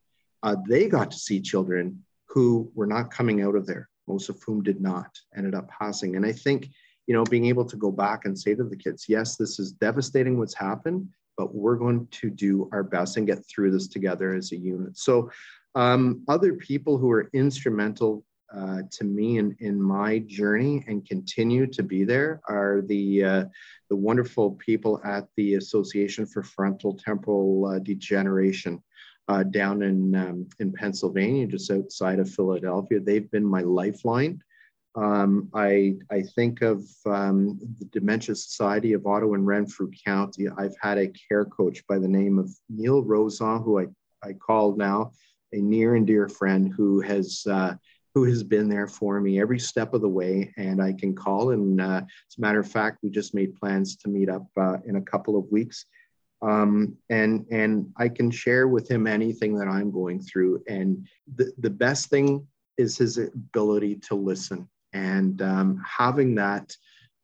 uh, 0.45 0.57
they 0.69 0.87
got 0.87 1.11
to 1.11 1.19
see 1.19 1.41
children 1.41 2.05
who 2.29 2.71
were 2.75 2.87
not 2.87 3.11
coming 3.11 3.43
out 3.43 3.57
of 3.57 3.67
there, 3.67 3.89
most 4.07 4.29
of 4.29 4.41
whom 4.43 4.63
did 4.63 4.81
not, 4.81 5.09
ended 5.35 5.55
up 5.55 5.69
passing. 5.71 6.17
And 6.17 6.27
I 6.27 6.33
think, 6.33 6.69
you 7.07 7.15
know, 7.15 7.25
being 7.25 7.47
able 7.47 7.65
to 7.65 7.77
go 7.77 7.91
back 7.91 8.27
and 8.27 8.39
say 8.39 8.55
to 8.55 8.63
the 8.63 8.77
kids, 8.77 9.07
yes, 9.09 9.37
this 9.37 9.59
is 9.59 9.73
devastating 9.73 10.39
what's 10.39 10.55
happened, 10.55 11.09
but 11.37 11.55
we're 11.55 11.77
going 11.77 12.07
to 12.11 12.31
do 12.31 12.69
our 12.73 12.83
best 12.83 13.17
and 13.17 13.27
get 13.27 13.45
through 13.47 13.71
this 13.71 13.89
together 13.89 14.35
as 14.35 14.53
a 14.53 14.57
unit. 14.57 14.97
So, 14.97 15.31
um, 15.75 16.23
other 16.29 16.55
people 16.55 16.99
who 16.99 17.11
are 17.11 17.29
instrumental 17.33 18.25
uh, 18.55 18.83
to 18.91 19.05
me 19.05 19.39
in, 19.39 19.57
in 19.59 19.81
my 19.81 20.21
journey 20.21 20.85
and 20.87 21.05
continue 21.07 21.67
to 21.67 21.83
be 21.83 22.05
there 22.05 22.41
are 22.49 22.83
the 22.87 23.25
uh, 23.25 23.45
the 23.91 23.97
wonderful 23.97 24.53
people 24.53 25.01
at 25.05 25.27
the 25.37 25.55
Association 25.55 26.25
for 26.27 26.43
Frontal 26.43 26.97
Temporal 26.97 27.67
uh, 27.67 27.79
Degeneration 27.81 28.83
uh, 29.29 29.43
down 29.43 29.83
in 29.83 30.15
um, 30.15 30.49
in 30.61 30.73
Pennsylvania, 30.73 31.47
just 31.47 31.71
outside 31.71 32.19
of 32.19 32.31
Philadelphia. 32.31 33.01
They've 33.01 33.31
been 33.31 33.45
my 33.45 33.63
lifeline. 33.63 34.41
Um, 34.97 35.49
I 35.55 35.97
I 36.11 36.23
think 36.23 36.63
of 36.63 36.85
um, 37.07 37.59
the 37.79 37.87
Dementia 37.87 38.35
Society 38.35 38.93
of 38.93 39.07
Ottawa 39.07 39.35
and 39.35 39.47
Renfrew 39.47 39.91
County. 40.07 40.49
I've 40.57 40.77
had 40.81 40.99
a 40.99 41.13
care 41.29 41.45
coach 41.45 41.85
by 41.89 41.99
the 41.99 42.09
name 42.09 42.39
of 42.39 42.51
Neil 42.69 43.03
Rozon, 43.03 43.63
who 43.63 43.81
I 43.81 43.87
I 44.23 44.35
call 44.35 44.77
now 44.77 45.13
a 45.53 45.57
near 45.57 45.95
and 45.97 46.07
dear 46.07 46.29
friend 46.29 46.73
who 46.77 47.01
has 47.01 47.45
uh, 47.49 47.75
who 48.15 48.25
has 48.25 48.45
been 48.45 48.69
there 48.69 48.87
for 48.87 49.21
me 49.21 49.41
every 49.41 49.59
step 49.59 49.95
of 49.95 50.01
the 50.01 50.09
way. 50.09 50.53
And 50.57 50.81
I 50.81 50.93
can 50.93 51.15
call. 51.15 51.51
And 51.51 51.81
uh, 51.81 52.03
as 52.05 52.39
a 52.39 52.41
matter 52.41 52.61
of 52.61 52.71
fact, 52.71 52.99
we 53.03 53.11
just 53.11 53.35
made 53.35 53.57
plans 53.57 53.97
to 53.97 54.09
meet 54.09 54.29
up 54.29 54.47
uh, 54.57 54.77
in 54.87 54.97
a 54.97 55.03
couple 55.03 55.37
of 55.37 55.51
weeks. 55.51 55.87
Um, 56.41 56.97
and 57.11 57.47
and 57.51 57.91
I 57.97 58.09
can 58.09 58.31
share 58.31 58.69
with 58.69 58.89
him 58.89 59.07
anything 59.07 59.57
that 59.57 59.69
I'm 59.69 59.91
going 59.91 60.21
through. 60.21 60.63
And 60.69 61.09
the, 61.35 61.53
the 61.59 61.71
best 61.71 62.11
thing 62.11 62.47
is 62.77 62.99
his 62.99 63.19
ability 63.19 63.97
to 63.97 64.15
listen. 64.15 64.69
And 64.95 65.43
um, 65.43 65.83
having 65.87 66.35
that 66.37 66.75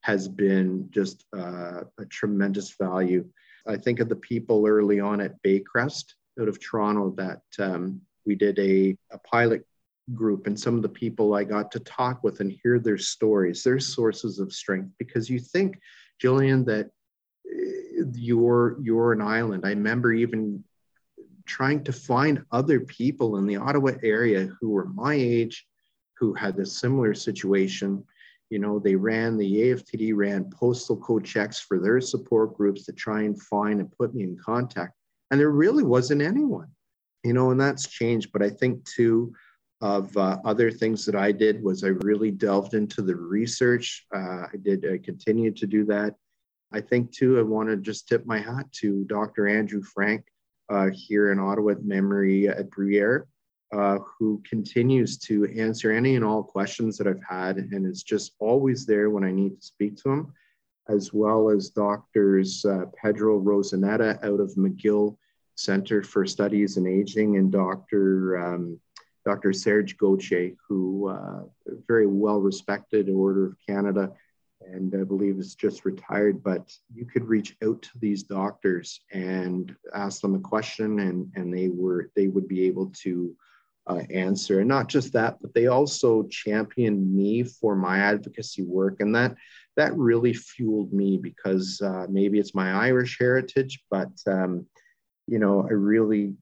has 0.03 0.29
been 0.29 0.89
just 0.91 1.25
uh, 1.37 1.83
a 1.99 2.05
tremendous 2.09 2.75
value. 2.79 3.25
I 3.67 3.77
think 3.77 4.01
of 4.01 4.09
the 4.09 4.17
people 4.17 4.67
early 4.67 5.01
on 5.01 5.21
at 5.21 5.43
Baycrest 5.43 6.15
out 6.41 6.49
of 6.49 6.61
Toronto 6.61 7.11
that 7.17 7.43
um, 7.59 8.01
we 8.27 8.35
did 8.35 8.59
a, 8.59 8.97
a 9.13 9.19
pilot 9.19 9.65
group 10.15 10.47
and 10.47 10.59
some 10.59 10.75
of 10.75 10.83
the 10.83 10.89
people 10.89 11.35
I 11.35 11.45
got 11.45 11.71
to 11.73 11.81
talk 11.81 12.25
with 12.25 12.41
and 12.41 12.53
hear 12.63 12.79
their 12.79 12.99
stories, 12.99 13.63
their 13.63 13.79
sources 13.79 14.39
of 14.39 14.53
strength. 14.53 14.91
Because 14.99 15.31
you 15.31 15.39
think, 15.39 15.79
Jillian, 16.23 16.65
that 16.67 16.91
eh, 17.47 18.05
you're 18.15 18.79
you're 18.83 19.13
an 19.13 19.21
island. 19.21 19.65
I 19.65 19.71
remember 19.71 20.13
even 20.13 20.65
trying 21.47 21.85
to 21.85 21.93
find 21.93 22.45
other 22.53 22.81
people 22.81 23.37
in 23.37 23.47
the 23.47 23.57
Ottawa 23.57 23.93
area 24.03 24.49
who 24.61 24.71
were 24.71 24.87
my 24.87 25.15
age, 25.15 25.67
who 26.21 26.35
had 26.35 26.59
a 26.59 26.67
similar 26.67 27.15
situation. 27.15 28.05
You 28.51 28.59
know, 28.61 28.79
they 28.79 28.95
ran 28.95 29.37
the 29.37 29.53
AFTD 29.63 30.13
ran 30.15 30.51
postal 30.51 30.97
code 30.97 31.25
checks 31.25 31.59
for 31.59 31.79
their 31.79 32.01
support 32.01 32.55
groups 32.57 32.85
to 32.85 32.93
try 32.93 33.23
and 33.23 33.41
find 33.41 33.81
and 33.81 33.91
put 33.91 34.15
me 34.15 34.25
in 34.25 34.37
contact. 34.37 34.95
And 35.31 35.41
there 35.41 35.51
really 35.51 35.83
wasn't 35.83 36.23
anyone, 36.23 36.69
you 37.25 37.33
know, 37.33 37.51
and 37.51 37.61
that's 37.61 37.89
changed. 37.89 38.31
But 38.33 38.43
I 38.43 38.51
think 38.51 38.85
too, 38.85 39.33
of 39.81 40.15
uh, 40.17 40.39
other 40.45 40.71
things 40.71 41.07
that 41.07 41.15
I 41.15 41.33
did 41.33 41.63
was 41.63 41.85
I 41.85 41.89
really 41.89 42.31
delved 42.31 42.75
into 42.75 43.01
the 43.03 43.17
research. 43.17 44.07
Uh, 44.15 44.45
I 44.53 44.57
did, 44.61 44.85
I 44.85 44.99
continued 44.99 45.57
to 45.57 45.67
do 45.67 45.85
that. 45.87 46.15
I 46.73 46.81
think 46.81 47.13
too, 47.13 47.39
I 47.39 47.43
want 47.43 47.71
to 47.71 47.77
just 47.77 48.07
tip 48.07 48.27
my 48.27 48.39
hat 48.39 48.71
to 48.81 49.05
Dr. 49.05 49.49
Andrew 49.49 49.83
Frank 49.83 50.25
uh, 50.69 50.91
here 50.93 51.33
in 51.33 51.41
Ottawa 51.41 51.73
at 51.73 51.85
Memory 51.85 52.49
at 52.49 52.71
Bruyere, 52.71 53.27
uh, 53.73 53.99
who 54.19 54.43
continues 54.49 55.17
to 55.17 55.47
answer 55.57 55.93
any 55.93 56.17
and 56.17 56.25
all 56.25 56.43
questions 56.43 56.99
that 56.99 57.07
I've 57.07 57.23
had 57.29 57.57
and 57.57 57.87
is 57.87 58.03
just 58.03 58.33
always 58.39 58.85
there 58.85 59.11
when 59.11 59.25
I 59.25 59.31
need 59.31 59.61
to 59.61 59.67
speak 59.67 59.97
to 60.03 60.11
him, 60.11 60.33
as 60.89 61.13
well 61.13 61.51
as 61.51 61.71
doctors 61.71 62.65
uh, 62.65 62.87
Pedro 63.01 63.37
Rosa-Neto 63.39 64.19
out 64.23 64.41
of 64.41 64.55
McGill 64.55 65.17
Center 65.55 66.03
for 66.03 66.27
Studies 66.27 66.79
in 66.79 66.87
Aging 66.87 67.37
and 67.37 67.53
Dr. 67.53 68.39
Um, 68.39 68.81
Dr. 69.25 69.53
Serge 69.53 69.97
Gauthier, 69.99 70.53
who 70.67 71.09
uh, 71.09 71.43
very 71.87 72.07
well 72.07 72.41
respected 72.41 73.09
Order 73.09 73.47
of 73.47 73.57
Canada, 73.65 74.13
and 74.63 74.95
I 74.95 75.05
believe 75.05 75.39
is 75.39 75.55
just 75.55 75.85
retired. 75.85 76.43
But 76.43 76.73
you 76.93 77.05
could 77.05 77.29
reach 77.29 77.57
out 77.63 77.83
to 77.83 77.99
these 78.01 78.23
doctors 78.23 79.01
and 79.13 79.77
ask 79.95 80.23
them 80.23 80.35
a 80.35 80.41
question, 80.41 81.01
and 81.01 81.31
and 81.35 81.55
they 81.55 81.69
were 81.69 82.11
they 82.17 82.29
would 82.29 82.49
be 82.49 82.65
able 82.65 82.87
to 83.03 83.37
uh, 83.91 84.03
answer. 84.11 84.61
And 84.61 84.69
not 84.69 84.89
just 84.89 85.13
that, 85.13 85.39
but 85.41 85.55
they 85.55 85.67
also 85.67 86.25
championed 86.29 87.15
me 87.15 87.43
for 87.43 87.75
my 87.75 87.99
advocacy 87.99 88.63
work, 88.63 89.01
and 89.01 89.15
that 89.15 89.35
that 89.77 89.97
really 89.97 90.33
fueled 90.33 90.93
me 90.93 91.17
because 91.17 91.81
uh, 91.81 92.07
maybe 92.09 92.39
it's 92.39 92.55
my 92.55 92.73
Irish 92.73 93.19
heritage, 93.19 93.83
but 93.91 94.11
um, 94.27 94.67
you 95.27 95.39
know 95.39 95.63
I 95.63 95.73
really 95.73 96.35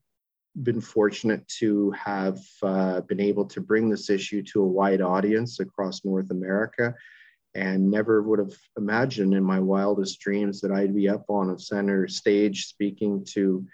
been 0.63 0.81
fortunate 0.81 1.47
to 1.47 1.91
have 1.93 2.41
uh, 2.63 3.01
been 3.03 3.21
able 3.21 3.45
to 3.45 3.61
bring 3.61 3.89
this 3.89 4.11
issue 4.11 4.43
to 4.43 4.63
a 4.63 4.67
wide 4.67 5.01
audience 5.01 5.61
across 5.61 6.05
North 6.05 6.31
America 6.31 6.95
and 7.55 7.91
never 7.91 8.23
would 8.23 8.39
have 8.39 8.55
imagined 8.77 9.35
in 9.35 9.43
my 9.43 9.59
wildest 9.59 10.21
dreams 10.21 10.61
that 10.61 10.73
I'd 10.73 10.95
be 10.95 11.09
up 11.09 11.25
on 11.29 11.51
a 11.51 11.59
center 11.59 12.09
stage 12.09 12.67
speaking 12.67 13.25
to 13.33 13.67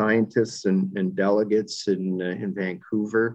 scientists 0.00 0.64
and, 0.64 0.80
and 0.98 1.14
delegates 1.14 1.88
in, 1.88 2.22
uh, 2.22 2.42
in 2.44 2.54
Vancouver. 2.54 3.26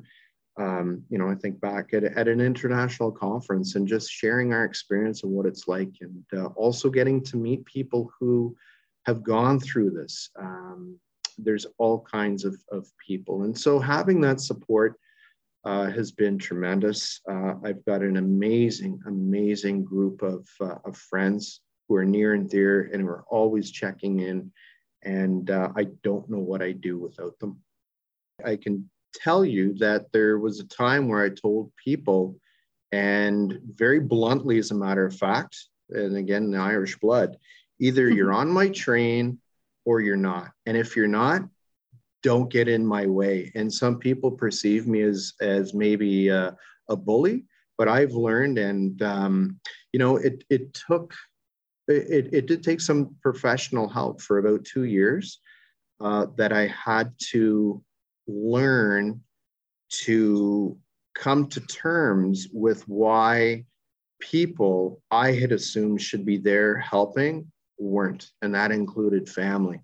Um, 0.57 1.03
you 1.11 1.17
know, 1.19 1.29
I 1.29 1.35
think 1.35 1.59
back 1.59 1.93
at, 1.93 2.03
at 2.03 2.27
an 2.27 2.41
international 2.41 3.11
conference 3.11 3.75
and 3.75 3.87
just 3.87 4.09
sharing 4.09 4.53
our 4.53 4.63
experience 4.63 5.23
and 5.23 5.31
what 5.31 5.45
it's 5.45 5.67
like, 5.67 5.93
and 6.01 6.23
uh, 6.39 6.47
also 6.63 6.89
getting 6.89 7.21
to 7.25 7.37
meet 7.37 7.65
people 7.77 8.01
who 8.17 8.55
have 9.05 9.21
gone 9.21 9.59
through 9.59 9.91
this. 9.91 10.29
Um, 10.39 10.97
there's 11.37 11.67
all 11.77 11.99
kinds 11.99 12.45
of, 12.45 12.55
of 12.71 12.87
people. 13.05 13.43
And 13.43 13.55
so 13.65 13.79
having 13.79 14.21
that 14.21 14.39
support 14.39 14.91
uh, 15.65 15.87
has 15.97 16.11
been 16.11 16.37
tremendous. 16.37 17.21
Uh, 17.29 17.53
I've 17.65 17.83
got 17.85 18.01
an 18.01 18.17
amazing, 18.17 19.01
amazing 19.05 19.83
group 19.83 20.21
of, 20.21 20.47
uh, 20.61 20.77
of 20.85 20.95
friends 21.11 21.61
who 21.87 21.95
are 21.95 22.05
near 22.05 22.33
and 22.33 22.49
dear 22.49 22.89
and 22.91 23.01
who 23.01 23.09
are 23.09 23.25
always 23.29 23.69
checking 23.71 24.21
in. 24.21 24.51
And 25.05 25.49
uh, 25.49 25.69
I 25.75 25.85
don't 26.03 26.29
know 26.29 26.39
what 26.39 26.61
I'd 26.61 26.81
do 26.81 26.97
without 26.97 27.37
them. 27.39 27.61
I 28.43 28.55
can 28.55 28.89
tell 29.13 29.45
you 29.45 29.73
that 29.75 30.11
there 30.11 30.39
was 30.39 30.59
a 30.59 30.67
time 30.67 31.07
where 31.07 31.23
I 31.23 31.29
told 31.29 31.71
people, 31.83 32.35
and 32.91 33.59
very 33.75 33.99
bluntly, 33.99 34.57
as 34.57 34.71
a 34.71 34.75
matter 34.75 35.05
of 35.05 35.15
fact, 35.15 35.57
and 35.89 36.17
again, 36.17 36.51
the 36.51 36.57
Irish 36.57 36.97
blood, 36.97 37.37
either 37.79 38.09
you're 38.09 38.33
on 38.41 38.49
my 38.49 38.69
train 38.69 39.39
or 39.85 40.01
you're 40.01 40.17
not. 40.17 40.51
And 40.65 40.75
if 40.75 40.95
you're 40.95 41.07
not, 41.07 41.43
don't 42.23 42.49
get 42.49 42.67
in 42.67 42.83
my 42.83 43.05
way. 43.05 43.51
And 43.53 43.71
some 43.71 43.99
people 43.99 44.31
perceive 44.31 44.87
me 44.87 45.01
as 45.03 45.33
as 45.41 45.75
maybe 45.75 46.29
a, 46.29 46.57
a 46.89 46.95
bully, 46.95 47.45
but 47.77 47.87
I've 47.87 48.13
learned, 48.13 48.57
and 48.57 48.99
um, 49.03 49.59
you 49.93 49.99
know, 49.99 50.17
it 50.17 50.43
it 50.49 50.73
took 50.73 51.13
it, 51.87 52.33
it 52.33 52.45
did 52.47 52.63
take 52.63 52.81
some 52.81 53.15
professional 53.21 53.87
help 53.87 54.21
for 54.21 54.37
about 54.37 54.65
two 54.65 54.83
years 54.83 55.39
uh, 55.99 56.27
that 56.37 56.51
I 56.51 56.67
had 56.67 57.13
to 57.31 57.83
learn 58.27 59.21
to 60.03 60.77
come 61.13 61.47
to 61.47 61.61
terms 61.61 62.47
with 62.51 62.87
why 62.87 63.65
people 64.19 65.01
I 65.11 65.31
had 65.33 65.51
assumed 65.51 66.01
should 66.01 66.25
be 66.25 66.37
there 66.37 66.77
helping 66.77 67.51
weren't, 67.77 68.31
and 68.41 68.55
that 68.55 68.71
included 68.71 69.29
family. 69.29 69.81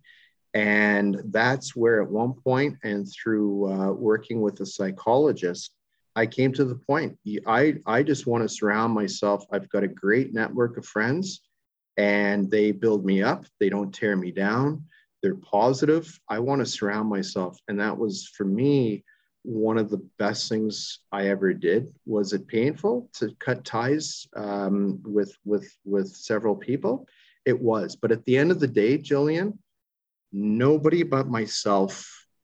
And 0.53 1.21
that's 1.25 1.75
where, 1.75 2.01
at 2.01 2.09
one 2.09 2.33
point, 2.33 2.77
and 2.83 3.07
through 3.07 3.71
uh, 3.71 3.91
working 3.93 4.41
with 4.41 4.59
a 4.59 4.65
psychologist, 4.65 5.71
I 6.15 6.25
came 6.25 6.51
to 6.53 6.65
the 6.65 6.75
point. 6.75 7.17
I, 7.47 7.75
I 7.85 8.03
just 8.03 8.27
want 8.27 8.43
to 8.43 8.49
surround 8.49 8.93
myself. 8.93 9.45
I've 9.51 9.69
got 9.69 9.83
a 9.83 9.87
great 9.87 10.33
network 10.33 10.75
of 10.77 10.85
friends, 10.85 11.41
and 12.01 12.49
they 12.49 12.71
build 12.71 13.05
me 13.05 13.21
up. 13.21 13.45
They 13.59 13.69
don't 13.69 13.93
tear 13.93 14.15
me 14.15 14.31
down. 14.31 14.83
They're 15.21 15.35
positive. 15.35 16.19
I 16.27 16.39
want 16.39 16.59
to 16.59 16.65
surround 16.65 17.07
myself. 17.07 17.59
And 17.67 17.79
that 17.79 17.95
was, 17.95 18.27
for 18.35 18.43
me, 18.43 19.03
one 19.43 19.77
of 19.77 19.91
the 19.91 20.03
best 20.17 20.49
things 20.49 21.01
I 21.11 21.27
ever 21.27 21.53
did. 21.53 21.93
Was 22.07 22.33
it 22.33 22.47
painful 22.47 23.07
to 23.19 23.35
cut 23.37 23.63
ties 23.63 24.25
um, 24.35 24.99
with 25.03 25.37
with 25.45 25.71
with 25.85 26.07
several 26.07 26.55
people? 26.55 27.07
It 27.45 27.59
was. 27.59 27.95
But 27.95 28.11
at 28.11 28.25
the 28.25 28.35
end 28.35 28.49
of 28.49 28.59
the 28.59 28.67
day, 28.67 28.97
Jillian, 28.97 29.57
nobody 30.31 31.03
but 31.03 31.27
myself 31.27 31.93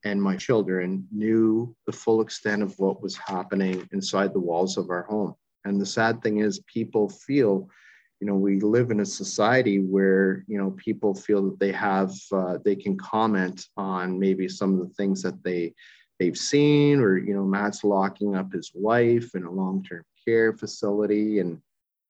and 0.03 0.21
my 0.21 0.35
children 0.37 1.07
knew 1.11 1.75
the 1.87 1.91
full 1.91 2.21
extent 2.21 2.61
of 2.61 2.77
what 2.77 3.01
was 3.01 3.15
happening 3.17 3.87
inside 3.91 4.33
the 4.33 4.47
walls 4.49 4.77
of 4.77 4.91
our 4.91 5.03
home. 5.03 5.33
And 5.65 5.81
the 5.81 5.85
sad 5.85 6.21
thing 6.21 6.39
is, 6.39 6.61
people 6.71 7.09
feel, 7.09 7.69
you 8.19 8.27
know, 8.27 8.35
we 8.35 8.59
live 8.59 8.89
in 8.89 9.01
a 9.01 9.05
society 9.05 9.79
where, 9.79 10.43
you 10.47 10.57
know, 10.57 10.71
people 10.71 11.13
feel 11.13 11.43
that 11.49 11.59
they 11.59 11.71
have, 11.71 12.11
uh, 12.31 12.57
they 12.65 12.75
can 12.75 12.97
comment 12.97 13.67
on 13.77 14.19
maybe 14.19 14.47
some 14.49 14.73
of 14.73 14.79
the 14.79 14.93
things 14.95 15.21
that 15.21 15.43
they 15.43 15.73
they've 16.19 16.37
seen, 16.37 16.99
or 16.99 17.17
you 17.17 17.33
know, 17.33 17.43
Matt's 17.43 17.83
locking 17.83 18.35
up 18.35 18.51
his 18.51 18.71
wife 18.73 19.35
in 19.35 19.43
a 19.43 19.51
long-term 19.51 20.03
care 20.25 20.53
facility, 20.53 21.39
and 21.39 21.61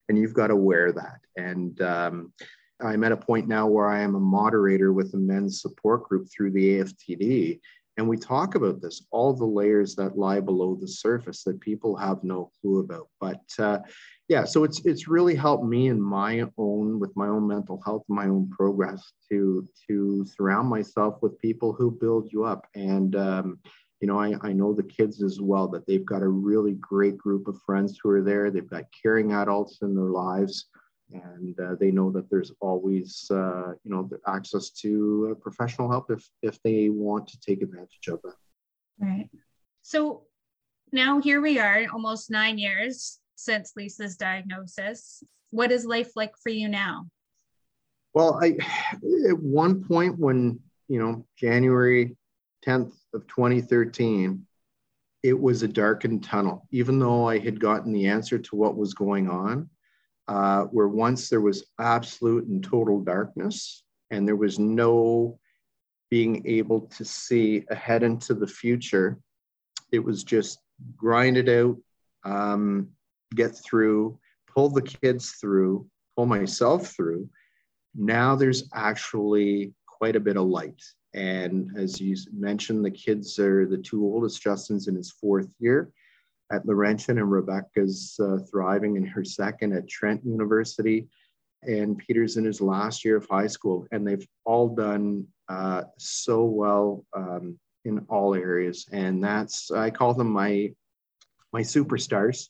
and 0.08 0.18
you've 0.18 0.34
got 0.34 0.46
to 0.48 0.56
wear 0.56 0.92
that. 0.92 1.20
And 1.36 1.80
um, 1.82 2.32
I'm 2.80 3.04
at 3.04 3.12
a 3.12 3.16
point 3.16 3.48
now 3.48 3.66
where 3.66 3.88
I 3.88 4.00
am 4.00 4.14
a 4.14 4.20
moderator 4.20 4.92
with 4.92 5.12
a 5.14 5.18
men's 5.18 5.60
support 5.60 6.04
group 6.04 6.28
through 6.30 6.52
the 6.52 6.78
AFTD, 6.78 7.60
and 7.98 8.08
we 8.08 8.16
talk 8.16 8.54
about 8.54 8.80
this, 8.80 9.04
all 9.10 9.34
the 9.34 9.44
layers 9.44 9.94
that 9.96 10.16
lie 10.16 10.40
below 10.40 10.76
the 10.80 10.88
surface 10.88 11.42
that 11.44 11.60
people 11.60 11.96
have 11.96 12.22
no 12.24 12.50
clue 12.60 12.78
about. 12.78 13.08
But 13.20 13.42
uh, 13.58 13.80
yeah, 14.28 14.44
so 14.44 14.64
it's 14.64 14.84
it's 14.84 15.08
really 15.08 15.34
helped 15.34 15.64
me 15.64 15.88
in 15.88 16.00
my 16.00 16.44
own 16.58 17.00
with 17.00 17.16
my 17.16 17.28
own 17.28 17.46
mental 17.46 17.80
health, 17.84 18.04
my 18.08 18.26
own 18.26 18.50
progress 18.50 19.12
to 19.30 19.66
to 19.88 20.26
surround 20.36 20.68
myself 20.68 21.16
with 21.22 21.38
people 21.38 21.72
who 21.72 21.90
build 21.90 22.30
you 22.32 22.44
up. 22.44 22.66
And 22.74 23.16
um, 23.16 23.58
you 24.00 24.06
know, 24.06 24.18
I, 24.20 24.34
I 24.42 24.52
know 24.52 24.74
the 24.74 24.82
kids 24.82 25.22
as 25.22 25.40
well 25.40 25.66
that 25.68 25.86
they've 25.86 26.04
got 26.04 26.22
a 26.22 26.28
really 26.28 26.74
great 26.74 27.16
group 27.16 27.48
of 27.48 27.60
friends 27.62 27.98
who 28.00 28.10
are 28.10 28.22
there. 28.22 28.50
They've 28.50 28.68
got 28.68 28.84
caring 29.02 29.32
adults 29.32 29.78
in 29.82 29.94
their 29.94 30.10
lives 30.10 30.66
and 31.12 31.58
uh, 31.60 31.74
they 31.80 31.90
know 31.90 32.10
that 32.10 32.28
there's 32.30 32.52
always 32.60 33.26
uh, 33.30 33.72
you 33.84 33.90
know 33.90 34.08
access 34.26 34.70
to 34.70 35.30
uh, 35.30 35.34
professional 35.40 35.90
help 35.90 36.10
if 36.10 36.28
if 36.42 36.62
they 36.62 36.88
want 36.90 37.26
to 37.26 37.40
take 37.40 37.62
advantage 37.62 38.08
of 38.08 38.20
that 38.22 38.34
right 39.00 39.30
so 39.82 40.24
now 40.92 41.20
here 41.20 41.40
we 41.40 41.58
are 41.58 41.86
almost 41.92 42.30
nine 42.30 42.58
years 42.58 43.18
since 43.38 43.72
lisa's 43.76 44.16
diagnosis 44.16 45.22
what 45.50 45.70
is 45.72 45.84
life 45.84 46.10
like 46.16 46.32
for 46.42 46.50
you 46.50 46.68
now 46.68 47.06
well 48.14 48.38
i 48.42 48.56
at 49.28 49.38
one 49.38 49.82
point 49.82 50.18
when 50.18 50.58
you 50.88 50.98
know 50.98 51.24
january 51.36 52.16
10th 52.66 52.92
of 53.14 53.26
2013 53.26 54.44
it 55.22 55.38
was 55.38 55.62
a 55.62 55.68
darkened 55.68 56.22
tunnel 56.22 56.66
even 56.70 56.98
though 56.98 57.28
i 57.28 57.38
had 57.38 57.60
gotten 57.60 57.92
the 57.92 58.06
answer 58.06 58.38
to 58.38 58.56
what 58.56 58.76
was 58.76 58.94
going 58.94 59.28
on 59.28 59.68
uh, 60.28 60.64
where 60.64 60.88
once 60.88 61.28
there 61.28 61.40
was 61.40 61.64
absolute 61.80 62.46
and 62.46 62.62
total 62.62 63.00
darkness, 63.00 63.82
and 64.10 64.28
there 64.28 64.36
was 64.36 64.58
no 64.58 65.38
being 66.10 66.46
able 66.46 66.82
to 66.82 67.04
see 67.04 67.64
ahead 67.70 68.02
into 68.02 68.34
the 68.34 68.46
future. 68.46 69.18
It 69.90 69.98
was 70.00 70.24
just 70.24 70.58
grinded 70.96 71.48
out, 71.48 71.76
um, 72.24 72.90
get 73.34 73.56
through, 73.56 74.18
pull 74.54 74.68
the 74.70 74.82
kids 74.82 75.32
through, 75.40 75.86
pull 76.16 76.26
myself 76.26 76.88
through. 76.88 77.28
Now 77.94 78.36
there's 78.36 78.68
actually 78.74 79.72
quite 79.86 80.16
a 80.16 80.20
bit 80.20 80.36
of 80.36 80.46
light. 80.46 80.82
And 81.14 81.70
as 81.76 82.00
you 82.00 82.16
mentioned, 82.32 82.84
the 82.84 82.90
kids 82.90 83.38
are 83.38 83.66
the 83.66 83.78
two 83.78 84.04
oldest. 84.04 84.42
Justin's 84.42 84.88
in 84.88 84.94
his 84.94 85.10
fourth 85.10 85.48
year 85.58 85.90
at 86.52 86.64
Laurentian, 86.66 87.18
and 87.18 87.30
Rebecca's 87.30 88.18
uh, 88.22 88.38
thriving 88.50 88.96
in 88.96 89.04
her 89.04 89.24
second 89.24 89.72
at 89.74 89.88
Trent 89.88 90.24
University, 90.24 91.08
and 91.62 91.98
Peter's 91.98 92.36
in 92.36 92.44
his 92.44 92.60
last 92.60 93.04
year 93.04 93.16
of 93.16 93.26
high 93.28 93.46
school, 93.46 93.86
and 93.90 94.06
they've 94.06 94.26
all 94.44 94.68
done 94.68 95.26
uh, 95.48 95.82
so 95.98 96.44
well 96.44 97.04
um, 97.14 97.58
in 97.84 98.04
all 98.08 98.34
areas, 98.34 98.86
and 98.92 99.22
that's 99.22 99.70
I 99.70 99.90
call 99.90 100.14
them 100.14 100.30
my 100.30 100.72
my 101.52 101.62
superstars, 101.62 102.48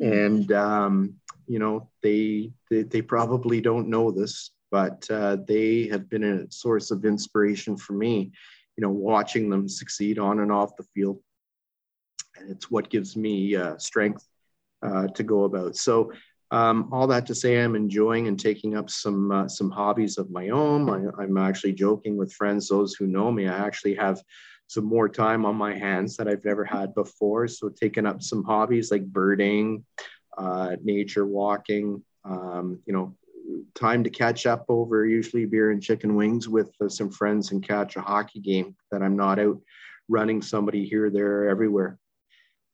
and 0.00 0.50
um, 0.52 1.14
you 1.46 1.58
know 1.58 1.88
they, 2.02 2.52
they, 2.70 2.82
they 2.82 3.02
probably 3.02 3.60
don't 3.60 3.88
know 3.88 4.10
this, 4.10 4.50
but 4.70 5.08
uh, 5.10 5.36
they 5.46 5.88
have 5.88 6.08
been 6.08 6.24
a 6.24 6.50
source 6.50 6.90
of 6.90 7.04
inspiration 7.04 7.76
for 7.76 7.92
me. 7.92 8.32
You 8.76 8.82
know, 8.82 8.90
watching 8.90 9.48
them 9.48 9.68
succeed 9.68 10.18
on 10.18 10.40
and 10.40 10.52
off 10.52 10.76
the 10.76 10.84
field 10.94 11.18
and 12.38 12.50
it's 12.50 12.70
what 12.70 12.90
gives 12.90 13.16
me 13.16 13.56
uh, 13.56 13.76
strength 13.78 14.26
uh, 14.82 15.06
to 15.08 15.22
go 15.22 15.44
about. 15.44 15.76
So 15.76 16.12
um, 16.50 16.88
all 16.92 17.06
that 17.08 17.26
to 17.26 17.34
say, 17.34 17.62
I'm 17.62 17.74
enjoying 17.74 18.28
and 18.28 18.38
taking 18.38 18.76
up 18.76 18.88
some 18.88 19.32
uh, 19.32 19.48
some 19.48 19.70
hobbies 19.70 20.16
of 20.16 20.30
my 20.30 20.50
own. 20.50 20.88
I, 21.18 21.24
am 21.24 21.36
actually 21.38 21.72
joking 21.72 22.16
with 22.16 22.32
friends, 22.32 22.68
those 22.68 22.94
who 22.94 23.06
know 23.06 23.32
me. 23.32 23.48
I 23.48 23.66
actually 23.66 23.94
have 23.96 24.22
some 24.68 24.84
more 24.84 25.08
time 25.08 25.44
on 25.44 25.56
my 25.56 25.74
hands 25.74 26.16
that 26.16 26.28
I've 26.28 26.44
never 26.44 26.64
had 26.64 26.94
before. 26.94 27.46
So 27.48 27.68
taking 27.68 28.06
up 28.06 28.22
some 28.22 28.44
hobbies 28.44 28.90
like 28.90 29.04
birding, 29.06 29.84
uh, 30.36 30.76
nature 30.82 31.26
walking. 31.26 32.02
Um, 32.24 32.80
you 32.86 32.92
know, 32.92 33.16
time 33.74 34.02
to 34.04 34.10
catch 34.10 34.46
up 34.46 34.64
over 34.68 35.06
usually 35.06 35.46
beer 35.46 35.70
and 35.70 35.82
chicken 35.82 36.16
wings 36.16 36.48
with 36.48 36.74
uh, 36.80 36.88
some 36.88 37.10
friends 37.10 37.52
and 37.52 37.66
catch 37.66 37.96
a 37.96 38.00
hockey 38.00 38.40
game 38.40 38.74
that 38.90 39.02
I'm 39.02 39.16
not 39.16 39.38
out 39.38 39.60
running 40.08 40.42
somebody 40.42 40.84
here, 40.84 41.10
there, 41.10 41.48
everywhere. 41.48 41.98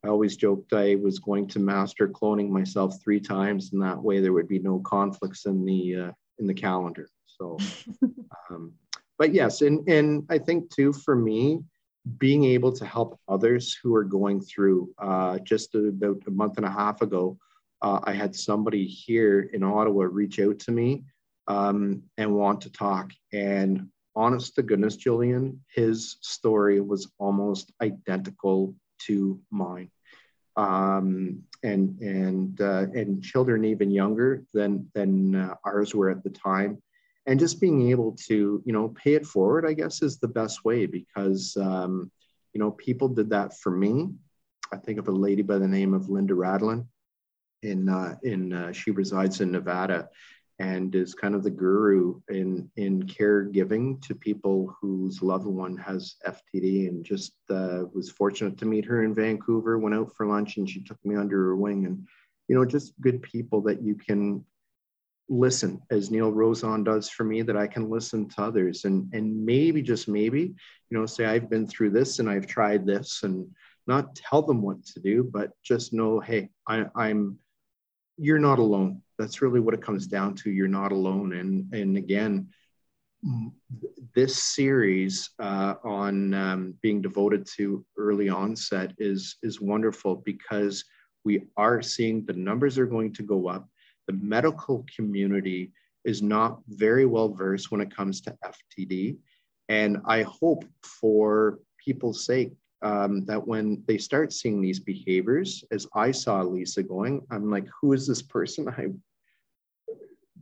I 0.04 0.08
always 0.08 0.36
joked 0.36 0.72
I 0.72 0.96
was 0.96 1.18
going 1.18 1.46
to 1.48 1.60
master 1.60 2.08
cloning 2.08 2.48
myself 2.48 3.00
three 3.02 3.20
times, 3.20 3.72
and 3.72 3.82
that 3.82 4.02
way 4.02 4.20
there 4.20 4.32
would 4.32 4.48
be 4.48 4.58
no 4.58 4.80
conflicts 4.80 5.46
in 5.46 5.64
the 5.64 5.96
uh, 5.96 6.12
in 6.38 6.46
the 6.46 6.54
calendar. 6.54 7.08
So, 7.26 7.56
um, 8.50 8.72
but 9.16 9.32
yes, 9.32 9.62
and 9.62 9.88
and 9.88 10.26
I 10.28 10.38
think 10.38 10.70
too 10.70 10.92
for 10.92 11.14
me, 11.14 11.60
being 12.18 12.44
able 12.44 12.72
to 12.72 12.84
help 12.84 13.18
others 13.28 13.76
who 13.82 13.94
are 13.94 14.04
going 14.04 14.40
through. 14.40 14.90
Uh, 14.98 15.38
just 15.38 15.74
about 15.74 16.22
a 16.26 16.30
month 16.30 16.56
and 16.56 16.66
a 16.66 16.70
half 16.70 17.00
ago, 17.02 17.38
uh, 17.80 18.00
I 18.04 18.12
had 18.12 18.34
somebody 18.34 18.86
here 18.86 19.50
in 19.52 19.62
Ottawa 19.62 20.06
reach 20.10 20.38
out 20.38 20.58
to 20.60 20.72
me 20.72 21.04
um, 21.46 22.02
and 22.16 22.34
want 22.34 22.60
to 22.62 22.70
talk, 22.70 23.12
and 23.32 23.88
honest 24.14 24.54
to 24.54 24.62
goodness, 24.62 24.96
Julian, 24.96 25.60
his 25.74 26.16
story 26.20 26.80
was 26.80 27.10
almost 27.18 27.72
identical 27.80 28.74
to 29.06 29.40
mine. 29.50 29.90
Um, 30.56 31.42
and 31.62 31.98
and 32.00 32.60
uh, 32.60 32.86
and 32.94 33.22
children 33.22 33.64
even 33.64 33.90
younger 33.90 34.44
than 34.52 34.90
than 34.94 35.34
uh, 35.34 35.54
ours 35.64 35.94
were 35.94 36.10
at 36.10 36.22
the 36.22 36.30
time, 36.30 36.82
and 37.26 37.38
just 37.38 37.60
being 37.60 37.90
able 37.90 38.12
to 38.26 38.62
you 38.64 38.72
know 38.72 38.88
pay 38.88 39.14
it 39.14 39.26
forward, 39.26 39.66
I 39.66 39.72
guess, 39.72 40.02
is 40.02 40.18
the 40.18 40.28
best 40.28 40.64
way 40.64 40.86
because 40.86 41.56
um, 41.56 42.10
you 42.52 42.60
know 42.60 42.70
people 42.72 43.08
did 43.08 43.30
that 43.30 43.58
for 43.58 43.70
me. 43.70 44.10
I 44.72 44.76
think 44.76 44.98
of 44.98 45.08
a 45.08 45.12
lady 45.12 45.42
by 45.42 45.58
the 45.58 45.68
name 45.68 45.94
of 45.94 46.08
Linda 46.08 46.34
Radlin, 46.34 46.86
in 47.62 47.88
uh, 47.88 48.16
in 48.22 48.52
uh, 48.52 48.72
she 48.72 48.90
resides 48.90 49.40
in 49.40 49.52
Nevada, 49.52 50.08
and 50.58 50.94
is 50.94 51.14
kind 51.14 51.34
of 51.34 51.42
the 51.42 51.50
guru 51.50 52.20
in 52.28 52.70
in 52.76 53.04
caregiving 53.04 54.02
to 54.02 54.14
people 54.14 54.74
whose 54.80 55.22
loved 55.22 55.46
one 55.46 55.76
has 55.76 56.16
FTD. 56.26 56.88
And 56.88 57.04
just 57.04 57.34
uh, 57.50 57.84
was 57.92 58.10
fortunate 58.10 58.58
to 58.58 58.66
meet 58.66 58.84
her 58.84 59.04
in 59.04 59.14
Vancouver. 59.14 59.78
Went 59.78 59.94
out 59.94 60.14
for 60.16 60.26
lunch, 60.26 60.56
and 60.56 60.68
she 60.68 60.82
took 60.82 60.98
me 61.04 61.16
under 61.16 61.36
her 61.44 61.56
wing. 61.56 61.86
And 61.86 62.06
you 62.48 62.56
know, 62.56 62.64
just 62.64 63.00
good 63.00 63.22
people 63.22 63.60
that 63.62 63.82
you 63.82 63.94
can 63.94 64.44
listen, 65.32 65.80
as 65.90 66.10
Neil 66.10 66.30
Rozon 66.30 66.84
does 66.84 67.08
for 67.08 67.24
me, 67.24 67.42
that 67.42 67.56
I 67.56 67.66
can 67.66 67.90
listen 67.90 68.28
to 68.30 68.42
others, 68.42 68.84
and 68.84 69.12
and 69.14 69.44
maybe 69.44 69.82
just 69.82 70.08
maybe, 70.08 70.54
you 70.90 70.98
know, 70.98 71.06
say 71.06 71.24
I've 71.24 71.50
been 71.50 71.66
through 71.66 71.90
this 71.90 72.18
and 72.18 72.28
I've 72.28 72.46
tried 72.46 72.86
this, 72.86 73.22
and 73.22 73.46
not 73.86 74.14
tell 74.14 74.42
them 74.42 74.62
what 74.62 74.84
to 74.86 75.00
do, 75.00 75.24
but 75.24 75.50
just 75.62 75.92
know, 75.92 76.20
hey, 76.20 76.50
I, 76.68 76.86
I'm 76.94 77.38
you're 78.18 78.38
not 78.38 78.58
alone 78.58 79.02
that's 79.22 79.40
really 79.40 79.60
what 79.60 79.74
it 79.74 79.82
comes 79.82 80.06
down 80.06 80.34
to. 80.34 80.50
You're 80.50 80.68
not 80.68 80.92
alone. 80.92 81.34
And 81.34 81.72
and 81.72 81.96
again, 81.96 82.48
this 84.14 84.42
series 84.42 85.30
uh, 85.38 85.74
on 85.84 86.34
um, 86.34 86.74
being 86.82 87.00
devoted 87.00 87.46
to 87.56 87.84
early 87.96 88.28
onset 88.28 88.92
is 88.98 89.36
is 89.42 89.60
wonderful 89.60 90.16
because 90.16 90.84
we 91.24 91.42
are 91.56 91.80
seeing 91.82 92.24
the 92.24 92.32
numbers 92.32 92.78
are 92.78 92.86
going 92.86 93.12
to 93.14 93.22
go 93.22 93.46
up. 93.46 93.68
The 94.12 94.18
medical 94.24 94.84
community 94.94 95.72
is 96.04 96.20
not 96.20 96.60
very 96.68 97.06
well 97.06 97.30
versed 97.30 97.70
when 97.70 97.80
it 97.80 97.94
comes 97.94 98.20
to 98.22 98.36
FTD, 98.44 99.16
and 99.70 99.98
I 100.04 100.22
hope 100.22 100.64
for 100.82 101.60
people's 101.78 102.26
sake 102.26 102.52
um, 102.82 103.24
that 103.24 103.46
when 103.46 103.82
they 103.86 103.96
start 103.96 104.32
seeing 104.32 104.60
these 104.60 104.80
behaviors, 104.80 105.64
as 105.70 105.86
I 105.94 106.10
saw 106.10 106.42
Lisa 106.42 106.82
going, 106.82 107.22
I'm 107.30 107.50
like, 107.50 107.66
who 107.80 107.94
is 107.94 108.06
this 108.06 108.20
person? 108.20 108.68
I 108.68 108.88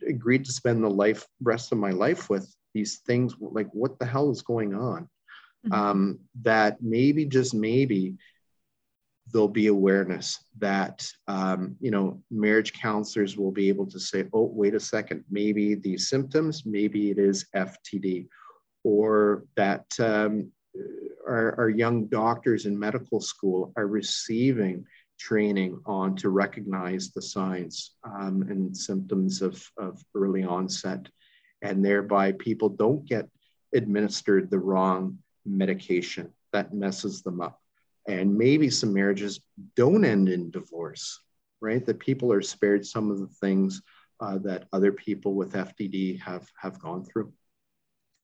agreed 0.08 0.46
to 0.46 0.52
spend 0.52 0.82
the 0.82 0.90
life 0.90 1.24
rest 1.40 1.70
of 1.70 1.78
my 1.78 1.90
life 1.90 2.28
with 2.28 2.52
these 2.74 2.98
things 3.06 3.34
like 3.38 3.68
what 3.72 3.98
the 4.00 4.06
hell 4.06 4.30
is 4.30 4.42
going 4.42 4.74
on 4.74 5.08
mm-hmm. 5.66 5.72
um, 5.72 6.18
that 6.42 6.78
maybe 6.82 7.24
just 7.24 7.54
maybe 7.54 8.16
there'll 9.32 9.48
be 9.48 9.68
awareness 9.68 10.44
that 10.58 11.06
um, 11.28 11.76
you 11.80 11.90
know 11.90 12.22
marriage 12.30 12.72
counselors 12.72 13.36
will 13.36 13.52
be 13.52 13.68
able 13.68 13.86
to 13.86 14.00
say 14.00 14.26
oh 14.32 14.50
wait 14.52 14.74
a 14.74 14.80
second 14.80 15.24
maybe 15.30 15.74
these 15.74 16.08
symptoms 16.08 16.64
maybe 16.66 17.10
it 17.10 17.18
is 17.18 17.46
ftd 17.54 18.26
or 18.82 19.44
that 19.56 19.84
um, 19.98 20.50
our, 21.26 21.54
our 21.58 21.68
young 21.68 22.06
doctors 22.06 22.66
in 22.66 22.78
medical 22.78 23.20
school 23.20 23.72
are 23.76 23.86
receiving 23.86 24.84
training 25.18 25.78
on 25.84 26.16
to 26.16 26.30
recognize 26.30 27.10
the 27.10 27.22
signs 27.22 27.92
um, 28.04 28.42
and 28.48 28.74
symptoms 28.74 29.42
of, 29.42 29.62
of 29.76 30.02
early 30.14 30.42
onset. 30.42 31.06
And 31.62 31.84
thereby, 31.84 32.32
people 32.32 32.70
don't 32.70 33.06
get 33.06 33.28
administered 33.74 34.50
the 34.50 34.58
wrong 34.58 35.18
medication 35.44 36.32
that 36.52 36.72
messes 36.72 37.22
them 37.22 37.42
up. 37.42 37.59
And 38.10 38.36
maybe 38.36 38.68
some 38.68 38.92
marriages 38.92 39.40
don't 39.76 40.04
end 40.04 40.28
in 40.28 40.50
divorce, 40.50 41.20
right? 41.60 41.86
That 41.86 42.00
people 42.00 42.32
are 42.32 42.42
spared 42.42 42.84
some 42.84 43.10
of 43.10 43.20
the 43.20 43.28
things 43.28 43.82
uh, 44.18 44.38
that 44.38 44.66
other 44.72 44.92
people 44.92 45.34
with 45.34 45.52
FTD 45.52 46.20
have 46.20 46.46
have 46.60 46.80
gone 46.80 47.04
through. 47.04 47.32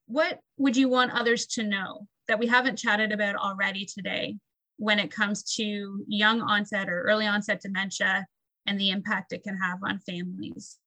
What 0.06 0.40
would 0.56 0.76
you 0.76 0.88
want 0.88 1.12
others 1.12 1.46
to 1.48 1.62
know 1.62 2.06
that 2.28 2.38
we 2.38 2.48
haven't 2.48 2.76
chatted 2.76 3.12
about 3.12 3.36
already 3.36 3.86
today 3.86 4.36
when 4.76 4.98
it 4.98 5.10
comes 5.10 5.54
to 5.54 6.04
young 6.08 6.40
onset 6.40 6.88
or 6.88 7.02
early 7.02 7.26
onset 7.26 7.60
dementia 7.60 8.26
and 8.66 8.78
the 8.78 8.90
impact 8.90 9.32
it 9.32 9.44
can 9.44 9.56
have 9.56 9.78
on 9.84 10.00
families? 10.00 10.78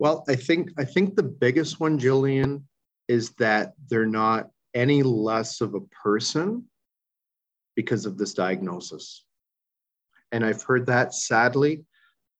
Well, 0.00 0.24
I 0.28 0.34
think 0.34 0.70
I 0.76 0.84
think 0.84 1.14
the 1.14 1.22
biggest 1.22 1.78
one, 1.78 1.98
Jillian, 1.98 2.64
is 3.06 3.30
that 3.38 3.74
they're 3.88 4.04
not 4.04 4.50
any 4.74 5.04
less 5.04 5.60
of 5.60 5.74
a 5.74 5.80
person 5.80 6.64
because 7.76 8.06
of 8.06 8.18
this 8.18 8.34
diagnosis. 8.34 9.24
And 10.32 10.44
I've 10.44 10.62
heard 10.62 10.86
that 10.86 11.14
sadly. 11.14 11.84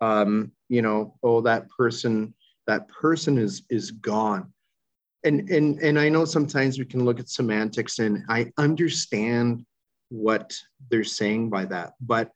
Um, 0.01 0.53
you 0.68 0.83
know, 0.83 1.14
oh, 1.22 1.40
that 1.42 1.68
person, 1.70 2.35
that 2.66 2.88
person 2.88 3.38
is 3.38 3.62
is 3.70 3.92
gone. 3.92 4.53
And 5.25 5.49
and 5.49 5.79
and 5.81 5.99
I 5.99 6.09
know 6.09 6.25
sometimes 6.25 6.79
we 6.79 6.85
can 6.85 7.05
look 7.05 7.20
at 7.20 7.29
semantics 7.29 8.01
and 8.01 8.25
I 8.29 8.53
understand 8.59 9.64
what 10.09 10.53
they're 10.90 11.05
saying 11.05 11.51
by 11.51 11.64
that, 11.66 11.94
but 12.01 12.33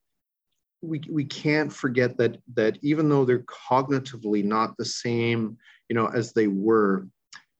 we, 0.83 1.03
we 1.11 1.25
can't 1.25 1.73
forget 1.73 2.17
that 2.17 2.39
that 2.55 2.79
even 2.83 3.09
though 3.09 3.25
they're 3.25 3.45
cognitively 3.71 4.43
not 4.45 4.77
the 4.77 4.85
same 4.85 5.57
you 5.89 5.95
know 5.95 6.07
as 6.07 6.33
they 6.33 6.47
were 6.47 7.07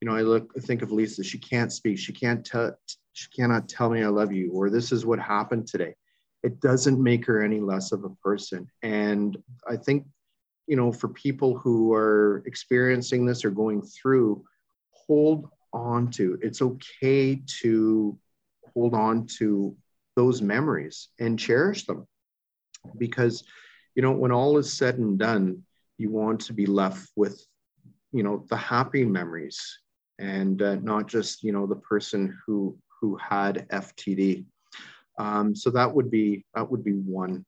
you 0.01 0.09
know 0.09 0.15
i 0.15 0.23
look 0.23 0.51
I 0.57 0.61
think 0.61 0.83
of 0.83 0.91
lisa 0.91 1.23
she 1.23 1.39
can't 1.39 1.73
speak 1.73 1.99
she 1.99 2.13
can't 2.13 2.45
tell 2.45 2.75
she 3.13 3.29
cannot 3.31 3.69
tell 3.69 3.91
me 3.91 4.03
i 4.03 4.09
love 4.09 4.33
you 4.33 4.53
or 4.53 4.71
this 4.71 4.93
is 4.93 5.07
what 5.07 5.19
happened 5.19 5.67
today. 5.67 5.95
It 6.43 6.61
doesn't 6.61 7.03
make 7.03 7.27
her 7.27 7.43
any 7.43 7.61
less 7.61 7.93
of 7.93 8.05
a 8.05 8.15
person. 8.23 8.69
And 8.83 9.37
i 9.69 9.77
think 9.77 10.07
you 10.67 10.77
know 10.77 10.93
for 10.93 11.09
people 11.09 11.59
who 11.59 11.93
are 11.93 12.43
experiencing 12.47 13.27
this 13.27 13.45
or 13.45 13.51
going 13.51 13.83
through 13.83 14.45
hold 14.93 15.49
on 15.73 16.11
to 16.11 16.39
it's 16.43 16.63
okay 16.63 17.43
to 17.61 18.17
hold 18.75 18.95
on 18.95 19.27
to 19.27 19.77
those 20.17 20.43
memories 20.43 21.09
and 21.19 21.39
cherish 21.39 21.87
them. 21.87 22.07
Because 22.99 23.45
you 23.95 24.03
know 24.03 24.13
when 24.13 24.33
all 24.33 24.59
is 24.59 24.73
said 24.73 24.99
and 24.99 25.19
done 25.19 25.63
you 25.99 26.11
want 26.11 26.41
to 26.41 26.53
be 26.53 26.67
left 26.67 27.11
with 27.17 27.45
you 28.13 28.23
know 28.23 28.47
the 28.49 28.57
happy 28.57 29.05
memories 29.05 29.79
and 30.19 30.63
uh, 30.63 30.77
not 30.77 31.09
just 31.09 31.43
you 31.43 31.53
know 31.53 31.67
the 31.67 31.77
person 31.77 32.37
who 32.47 32.77
who 33.01 33.17
had 33.17 33.67
ftd 33.69 34.45
um, 35.19 35.55
so 35.55 35.71
that 35.71 35.93
would 35.93 36.11
be 36.11 36.45
that 36.55 36.71
would 36.71 36.85
be 36.85 36.93
one 36.93 37.45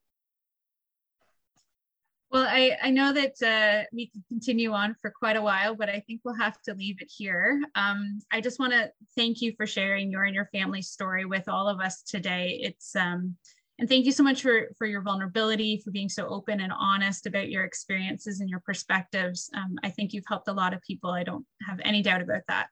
well, 2.32 2.46
I, 2.48 2.78
I 2.82 2.90
know 2.90 3.12
that 3.12 3.42
uh, 3.42 3.84
we 3.92 4.06
could 4.06 4.22
continue 4.26 4.72
on 4.72 4.96
for 5.02 5.10
quite 5.10 5.36
a 5.36 5.42
while, 5.42 5.74
but 5.74 5.90
I 5.90 6.00
think 6.00 6.22
we'll 6.24 6.34
have 6.36 6.62
to 6.62 6.72
leave 6.72 6.96
it 7.02 7.12
here. 7.14 7.60
Um, 7.74 8.20
I 8.32 8.40
just 8.40 8.58
want 8.58 8.72
to 8.72 8.90
thank 9.14 9.42
you 9.42 9.52
for 9.54 9.66
sharing 9.66 10.10
your 10.10 10.24
and 10.24 10.34
your 10.34 10.48
family's 10.50 10.88
story 10.88 11.26
with 11.26 11.46
all 11.46 11.68
of 11.68 11.78
us 11.78 12.00
today. 12.00 12.58
It's 12.62 12.96
um, 12.96 13.36
and 13.78 13.86
thank 13.86 14.06
you 14.06 14.12
so 14.12 14.22
much 14.22 14.40
for, 14.40 14.68
for 14.78 14.86
your 14.86 15.02
vulnerability, 15.02 15.82
for 15.84 15.90
being 15.90 16.08
so 16.08 16.26
open 16.26 16.60
and 16.60 16.72
honest 16.72 17.26
about 17.26 17.50
your 17.50 17.64
experiences 17.64 18.40
and 18.40 18.48
your 18.48 18.60
perspectives. 18.60 19.50
Um, 19.54 19.76
I 19.82 19.90
think 19.90 20.12
you've 20.12 20.24
helped 20.26 20.48
a 20.48 20.52
lot 20.52 20.72
of 20.72 20.80
people. 20.82 21.10
I 21.10 21.24
don't 21.24 21.44
have 21.68 21.80
any 21.84 22.00
doubt 22.00 22.22
about 22.22 22.42
that. 22.48 22.68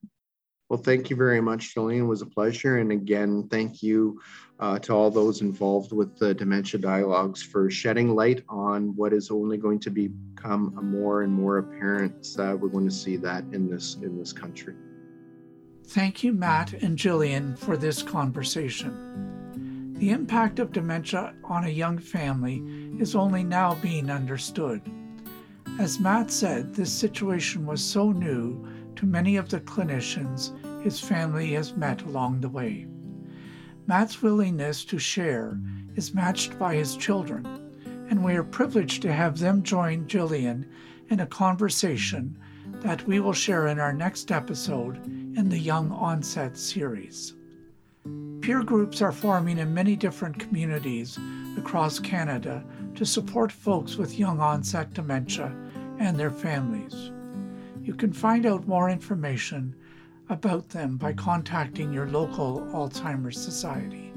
Well, 0.70 0.80
thank 0.80 1.10
you 1.10 1.16
very 1.16 1.40
much, 1.40 1.74
Jillian. 1.74 1.98
It 1.98 2.02
was 2.02 2.22
a 2.22 2.26
pleasure. 2.26 2.78
And 2.78 2.92
again, 2.92 3.48
thank 3.50 3.82
you 3.82 4.20
uh, 4.60 4.78
to 4.78 4.92
all 4.92 5.10
those 5.10 5.40
involved 5.40 5.90
with 5.90 6.16
the 6.16 6.32
Dementia 6.32 6.78
Dialogues 6.80 7.42
for 7.42 7.68
shedding 7.68 8.14
light 8.14 8.44
on 8.48 8.94
what 8.94 9.12
is 9.12 9.32
only 9.32 9.56
going 9.56 9.80
to 9.80 9.90
become 9.90 10.72
a 10.78 10.82
more 10.82 11.22
and 11.22 11.32
more 11.32 11.58
apparent. 11.58 12.24
Uh, 12.38 12.56
we're 12.56 12.68
going 12.68 12.88
to 12.88 12.94
see 12.94 13.16
that 13.16 13.42
in 13.52 13.68
this 13.68 13.96
in 13.96 14.16
this 14.16 14.32
country. 14.32 14.76
Thank 15.88 16.22
you, 16.22 16.32
Matt 16.32 16.72
and 16.74 16.96
Jillian, 16.96 17.58
for 17.58 17.76
this 17.76 18.00
conversation. 18.00 19.96
The 19.98 20.10
impact 20.10 20.60
of 20.60 20.70
dementia 20.70 21.34
on 21.42 21.64
a 21.64 21.68
young 21.68 21.98
family 21.98 22.62
is 23.00 23.16
only 23.16 23.42
now 23.42 23.74
being 23.82 24.08
understood. 24.08 24.82
As 25.80 25.98
Matt 25.98 26.30
said, 26.30 26.72
this 26.72 26.92
situation 26.92 27.66
was 27.66 27.82
so 27.82 28.12
new 28.12 28.64
to 28.94 29.06
many 29.06 29.36
of 29.36 29.48
the 29.48 29.60
clinicians 29.60 30.52
his 30.82 31.00
family 31.00 31.52
has 31.52 31.76
met 31.76 32.02
along 32.02 32.40
the 32.40 32.48
way. 32.48 32.86
Matt's 33.86 34.22
willingness 34.22 34.84
to 34.84 34.98
share 34.98 35.58
is 35.96 36.14
matched 36.14 36.58
by 36.58 36.74
his 36.74 36.96
children, 36.96 37.44
and 38.08 38.24
we 38.24 38.36
are 38.36 38.44
privileged 38.44 39.02
to 39.02 39.12
have 39.12 39.38
them 39.38 39.62
join 39.62 40.06
Jillian 40.06 40.66
in 41.08 41.20
a 41.20 41.26
conversation 41.26 42.38
that 42.82 43.06
we 43.06 43.20
will 43.20 43.32
share 43.32 43.66
in 43.66 43.78
our 43.78 43.92
next 43.92 44.30
episode 44.30 44.96
in 45.04 45.48
the 45.48 45.58
Young 45.58 45.90
Onset 45.92 46.56
series. 46.56 47.34
Peer 48.40 48.62
groups 48.62 49.02
are 49.02 49.12
forming 49.12 49.58
in 49.58 49.74
many 49.74 49.96
different 49.96 50.38
communities 50.38 51.18
across 51.58 51.98
Canada 51.98 52.64
to 52.94 53.04
support 53.04 53.52
folks 53.52 53.96
with 53.96 54.18
young 54.18 54.40
onset 54.40 54.94
dementia 54.94 55.54
and 55.98 56.18
their 56.18 56.30
families. 56.30 57.12
You 57.82 57.94
can 57.94 58.12
find 58.12 58.46
out 58.46 58.66
more 58.66 58.88
information 58.88 59.74
about 60.30 60.68
them 60.68 60.96
by 60.96 61.12
contacting 61.12 61.92
your 61.92 62.06
local 62.06 62.60
Alzheimer's 62.72 63.42
Society. 63.42 64.12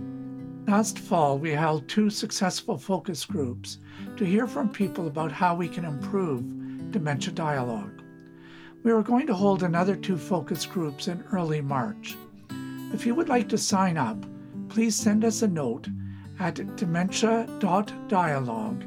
Last 0.68 1.00
fall, 1.00 1.38
we 1.38 1.52
held 1.52 1.90
two 1.90 2.10
successful 2.10 2.78
focus 2.78 3.26
groups 3.26 3.80
to 4.16 4.24
hear 4.24 4.48
from 4.48 4.70
people 4.70 5.08
about 5.08 5.32
how 5.32 5.56
we 5.56 5.68
can 5.68 5.84
improve 5.84 6.92
dementia 6.92 7.34
dialogue. 7.34 8.02
We 8.84 8.92
are 8.92 9.02
going 9.02 9.28
to 9.28 9.34
hold 9.34 9.64
another 9.64 9.96
two 9.96 10.18
focus 10.18 10.66
groups 10.66 11.08
in 11.08 11.24
early 11.32 11.62
March. 11.62 12.16
If 12.94 13.06
you 13.06 13.16
would 13.16 13.30
like 13.30 13.50
to 13.50 13.58
sign 13.58 13.98
up, 13.98 14.26
please 14.70 14.96
send 14.96 15.26
us 15.26 15.42
a 15.42 15.48
note 15.48 15.88
at 16.40 16.76
dementia.dialogue 16.76 18.84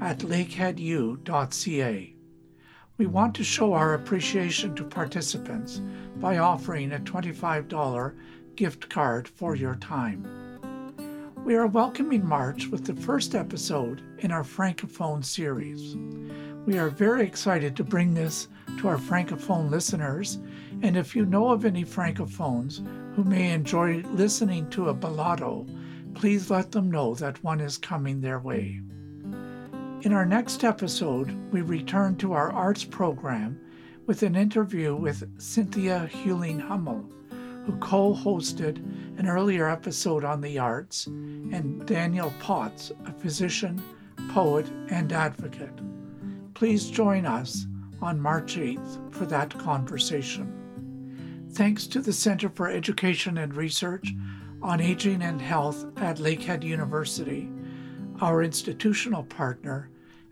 at 0.00 0.18
lakeheadu.ca. 0.18 2.14
We 3.00 3.06
want 3.06 3.34
to 3.36 3.44
show 3.44 3.72
our 3.72 3.94
appreciation 3.94 4.74
to 4.74 4.84
participants 4.84 5.80
by 6.16 6.36
offering 6.36 6.92
a 6.92 6.98
$25 6.98 8.14
gift 8.56 8.90
card 8.90 9.26
for 9.26 9.54
your 9.54 9.76
time. 9.76 10.28
We 11.42 11.54
are 11.54 11.66
welcoming 11.66 12.28
March 12.28 12.66
with 12.66 12.84
the 12.84 12.94
first 12.94 13.34
episode 13.34 14.02
in 14.18 14.30
our 14.30 14.42
Francophone 14.42 15.24
series. 15.24 15.96
We 16.66 16.76
are 16.76 16.90
very 16.90 17.22
excited 17.22 17.74
to 17.76 17.84
bring 17.84 18.12
this 18.12 18.48
to 18.80 18.88
our 18.88 18.98
Francophone 18.98 19.70
listeners, 19.70 20.36
and 20.82 20.94
if 20.94 21.16
you 21.16 21.24
know 21.24 21.48
of 21.48 21.64
any 21.64 21.86
Francophones 21.86 22.86
who 23.16 23.24
may 23.24 23.50
enjoy 23.50 24.02
listening 24.10 24.68
to 24.72 24.90
a 24.90 24.94
balado, 24.94 25.66
please 26.12 26.50
let 26.50 26.70
them 26.70 26.90
know 26.90 27.14
that 27.14 27.42
one 27.42 27.62
is 27.62 27.78
coming 27.78 28.20
their 28.20 28.40
way. 28.40 28.82
In 30.02 30.14
our 30.14 30.24
next 30.24 30.64
episode, 30.64 31.30
we 31.52 31.60
return 31.60 32.16
to 32.16 32.32
our 32.32 32.50
arts 32.50 32.84
program 32.84 33.60
with 34.06 34.22
an 34.22 34.34
interview 34.34 34.96
with 34.96 35.28
Cynthia 35.38 36.08
Huling 36.10 36.58
Hummel, 36.58 37.04
who 37.66 37.76
co 37.80 38.14
hosted 38.14 38.78
an 39.18 39.28
earlier 39.28 39.68
episode 39.68 40.24
on 40.24 40.40
the 40.40 40.58
arts, 40.58 41.06
and 41.06 41.86
Daniel 41.86 42.32
Potts, 42.40 42.92
a 43.04 43.12
physician, 43.12 43.82
poet, 44.30 44.70
and 44.88 45.12
advocate. 45.12 45.78
Please 46.54 46.88
join 46.88 47.26
us 47.26 47.66
on 48.00 48.18
March 48.18 48.56
8th 48.56 49.12
for 49.12 49.26
that 49.26 49.50
conversation. 49.58 51.46
Thanks 51.50 51.86
to 51.88 52.00
the 52.00 52.14
Center 52.14 52.48
for 52.48 52.70
Education 52.70 53.36
and 53.36 53.54
Research 53.54 54.14
on 54.62 54.80
Aging 54.80 55.20
and 55.20 55.42
Health 55.42 55.84
at 55.98 56.16
Lakehead 56.16 56.62
University, 56.62 57.50
our 58.22 58.42
institutional 58.42 59.24
partner, 59.24 59.89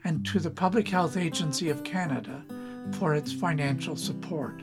and 0.08 0.24
to 0.24 0.40
the 0.40 0.50
Public 0.50 0.88
Health 0.88 1.18
Agency 1.18 1.68
of 1.68 1.84
Canada 1.84 2.42
for 2.92 3.14
its 3.14 3.30
financial 3.30 3.94
support. 3.94 4.62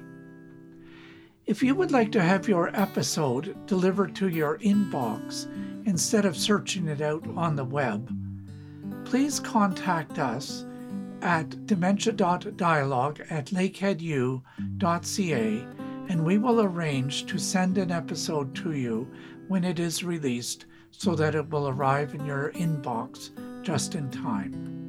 If 1.46 1.62
you 1.62 1.76
would 1.76 1.92
like 1.92 2.12
to 2.14 2.24
have 2.24 2.48
your 2.48 2.76
episode 2.76 3.56
delivered 3.68 4.16
to 4.16 4.30
your 4.30 4.58
inbox 4.58 5.46
instead 5.86 6.26
of 6.26 6.36
searching 6.36 6.88
it 6.88 7.00
out 7.00 7.24
on 7.38 7.56
the 7.56 7.64
web, 7.64 8.12
please 9.06 9.40
contact 9.40 10.18
us 10.18 10.66
at 11.22 11.68
dementia.dialogue 11.68 13.22
at 13.30 13.46
lakeheadu.ca 13.52 14.42
and 16.10 16.26
we 16.26 16.40
will 16.40 16.62
arrange 16.62 17.28
to 17.28 17.38
send 17.38 17.78
an 17.78 17.92
episode 17.92 18.56
to 18.56 18.72
you 18.72 19.08
when 19.48 19.64
it 19.64 19.78
is 19.78 20.04
released 20.04 20.66
so 20.90 21.14
that 21.14 21.36
it 21.36 21.48
will 21.52 21.68
arrive 21.68 22.16
in 22.16 22.26
your 22.26 22.52
inbox 22.54 23.30
just 23.62 23.94
in 23.94 24.10
time. 24.10 24.85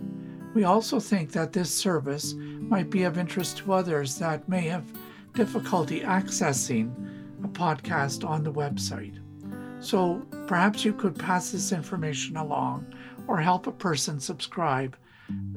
We 0.57 0.65
also 0.65 1.01
think 1.01 1.33
that 1.33 1.53
this 1.53 1.71
service 1.71 2.33
might 2.33 2.89
be 2.89 3.03
of 3.03 3.19
interest 3.19 3.59
to 3.59 3.75
others 3.75 4.19
that 4.21 4.49
may 4.49 4.63
have 4.69 4.91
difficulty 5.35 6.01
accessing 6.01 6.91
a 7.45 7.49
podcast 7.49 8.27
on 8.27 8.43
the 8.43 8.55
website. 8.55 9.21
So 9.81 10.27
perhaps 10.47 10.83
you 10.83 10.95
could 10.95 11.15
pass 11.15 11.51
this 11.51 11.73
information 11.73 12.39
along 12.39 12.87
or 13.27 13.37
help 13.37 13.67
a 13.67 13.71
person 13.71 14.19
subscribe 14.19 14.97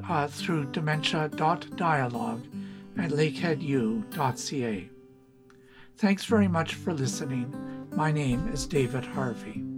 uh, 0.09 0.27
through 0.27 0.65
dementia.dialogue 0.73 2.45
at 2.97 3.11
lakeheadu.ca. 3.11 4.89
Thanks 5.95 6.25
very 6.25 6.49
much 6.49 6.73
for 6.73 6.93
listening. 6.93 7.87
My 7.95 8.11
name 8.11 8.49
is 8.49 8.67
David 8.67 9.05
Harvey. 9.05 9.68